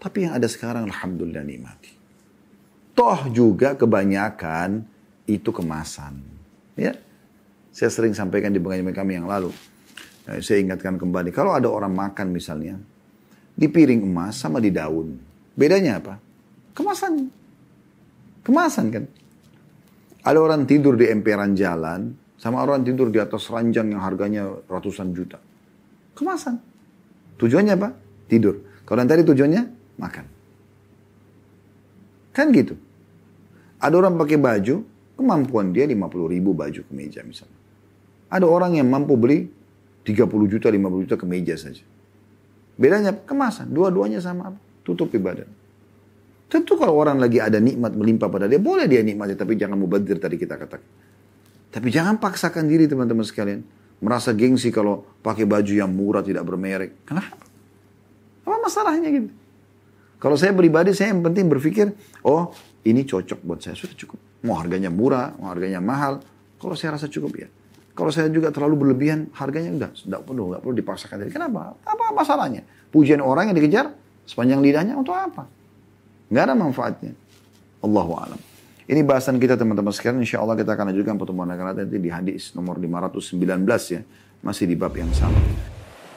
Tapi 0.00 0.26
yang 0.26 0.32
ada 0.34 0.48
sekarang, 0.48 0.88
Alhamdulillah 0.88 1.44
nikmati. 1.44 1.92
Toh 2.96 3.30
juga 3.30 3.76
kebanyakan 3.76 4.84
itu 5.30 5.54
kemasan. 5.54 6.18
Ya, 6.74 6.98
saya 7.70 7.90
sering 7.92 8.16
sampaikan 8.16 8.50
di 8.50 8.58
pengajian 8.58 8.90
kami 8.90 9.22
yang 9.22 9.30
lalu. 9.30 9.54
Eh, 10.26 10.42
saya 10.42 10.58
ingatkan 10.58 10.98
kembali, 10.98 11.30
kalau 11.30 11.54
ada 11.54 11.70
orang 11.70 11.94
makan 11.94 12.34
misalnya, 12.34 12.74
di 13.54 13.66
piring 13.70 14.02
emas 14.02 14.42
sama 14.42 14.58
di 14.58 14.74
daun. 14.74 15.14
Bedanya 15.54 16.02
apa? 16.02 16.14
Kemasan. 16.74 17.30
Kemasan 18.42 18.86
kan. 18.90 19.04
Ada 20.20 20.38
orang 20.38 20.68
tidur 20.68 20.96
di 20.98 21.08
emperan 21.08 21.56
jalan, 21.56 22.12
sama 22.40 22.64
orang 22.64 22.84
tidur 22.84 23.12
di 23.12 23.20
atas 23.20 23.48
ranjang 23.52 23.92
yang 23.92 24.00
harganya 24.00 24.48
ratusan 24.68 25.12
juta. 25.12 25.36
Kemasan. 26.16 26.56
Tujuannya 27.40 27.74
apa? 27.76 27.88
Tidur. 28.28 28.84
Kalau 28.84 29.00
yang 29.00 29.10
tadi 29.10 29.22
tujuannya 29.24 29.62
makan. 30.00 30.24
Kan 32.32 32.52
gitu. 32.52 32.76
Ada 33.80 33.94
orang 33.96 34.20
pakai 34.20 34.36
baju, 34.36 34.76
kemampuan 35.20 35.76
dia 35.76 35.84
50 35.84 36.32
ribu 36.32 36.56
baju 36.56 36.80
kemeja 36.88 37.20
misalnya. 37.20 37.60
Ada 38.32 38.46
orang 38.48 38.80
yang 38.80 38.88
mampu 38.88 39.20
beli 39.20 39.52
30 40.08 40.26
juta, 40.48 40.72
50 40.72 41.04
juta 41.04 41.16
kemeja 41.20 41.54
saja. 41.60 41.84
Bedanya 42.80 43.12
kemasan, 43.12 43.68
dua-duanya 43.68 44.24
sama 44.24 44.56
tutupi 44.80 45.20
badan. 45.20 45.46
Tentu 46.50 46.74
kalau 46.80 46.96
orang 46.96 47.20
lagi 47.20 47.38
ada 47.38 47.60
nikmat 47.60 47.94
melimpah 47.94 48.26
pada 48.26 48.50
dia, 48.50 48.58
boleh 48.58 48.88
dia 48.90 49.04
nikmati, 49.04 49.36
tapi 49.36 49.54
jangan 49.54 49.76
mubadir 49.76 50.18
tadi 50.18 50.34
kita 50.40 50.56
katakan. 50.56 50.82
Tapi 51.70 51.88
jangan 51.92 52.18
paksakan 52.18 52.66
diri 52.66 52.90
teman-teman 52.90 53.22
sekalian. 53.22 53.62
Merasa 54.00 54.34
gengsi 54.34 54.72
kalau 54.74 55.06
pakai 55.22 55.46
baju 55.46 55.70
yang 55.70 55.92
murah 55.92 56.24
tidak 56.24 56.42
bermerek. 56.42 57.04
Kenapa? 57.06 57.38
Apa 58.42 58.56
masalahnya 58.58 59.12
gitu? 59.12 59.30
Kalau 60.18 60.34
saya 60.34 60.50
pribadi, 60.56 60.90
saya 60.96 61.14
yang 61.14 61.22
penting 61.22 61.46
berpikir, 61.46 61.94
oh 62.26 62.50
ini 62.86 63.04
cocok 63.04 63.44
buat 63.44 63.60
saya, 63.60 63.76
sudah 63.76 63.96
cukup. 63.96 64.18
Mau 64.46 64.56
harganya 64.56 64.88
murah, 64.88 65.36
mau 65.36 65.52
harganya 65.52 65.80
mahal. 65.84 66.24
Kalau 66.56 66.72
saya 66.76 66.96
rasa 66.96 67.08
cukup 67.12 67.32
ya. 67.36 67.48
Kalau 67.92 68.08
saya 68.08 68.32
juga 68.32 68.48
terlalu 68.48 68.86
berlebihan, 68.86 69.28
harganya 69.36 69.68
enggak, 69.68 69.92
enggak 70.08 70.22
perlu, 70.24 70.42
enggak 70.48 70.60
perlu 70.64 70.74
dipaksakan. 70.80 71.16
Jadi 71.26 71.32
kenapa? 71.36 71.76
Apa 71.84 72.16
masalahnya? 72.16 72.64
Pujian 72.88 73.20
orang 73.20 73.52
yang 73.52 73.56
dikejar 73.60 73.92
sepanjang 74.24 74.64
lidahnya 74.64 74.96
untuk 74.96 75.12
apa? 75.12 75.44
Enggak 76.32 76.44
ada 76.48 76.54
manfaatnya. 76.56 77.12
Allahu 77.84 78.12
a'lam. 78.16 78.40
Ini 78.90 79.06
bahasan 79.06 79.36
kita 79.36 79.54
teman-teman 79.54 79.92
sekalian. 79.92 80.24
Insya 80.24 80.40
Allah 80.40 80.56
kita 80.56 80.74
akan 80.74 80.90
lanjutkan 80.90 81.14
pertemuan 81.20 81.46
akan 81.52 81.76
nanti 81.76 81.98
di 82.00 82.10
hadis 82.10 82.56
nomor 82.56 82.80
519 82.80 83.38
ya. 83.92 84.02
Masih 84.40 84.64
di 84.64 84.74
bab 84.74 84.96
yang 84.96 85.12
sama. 85.12 85.36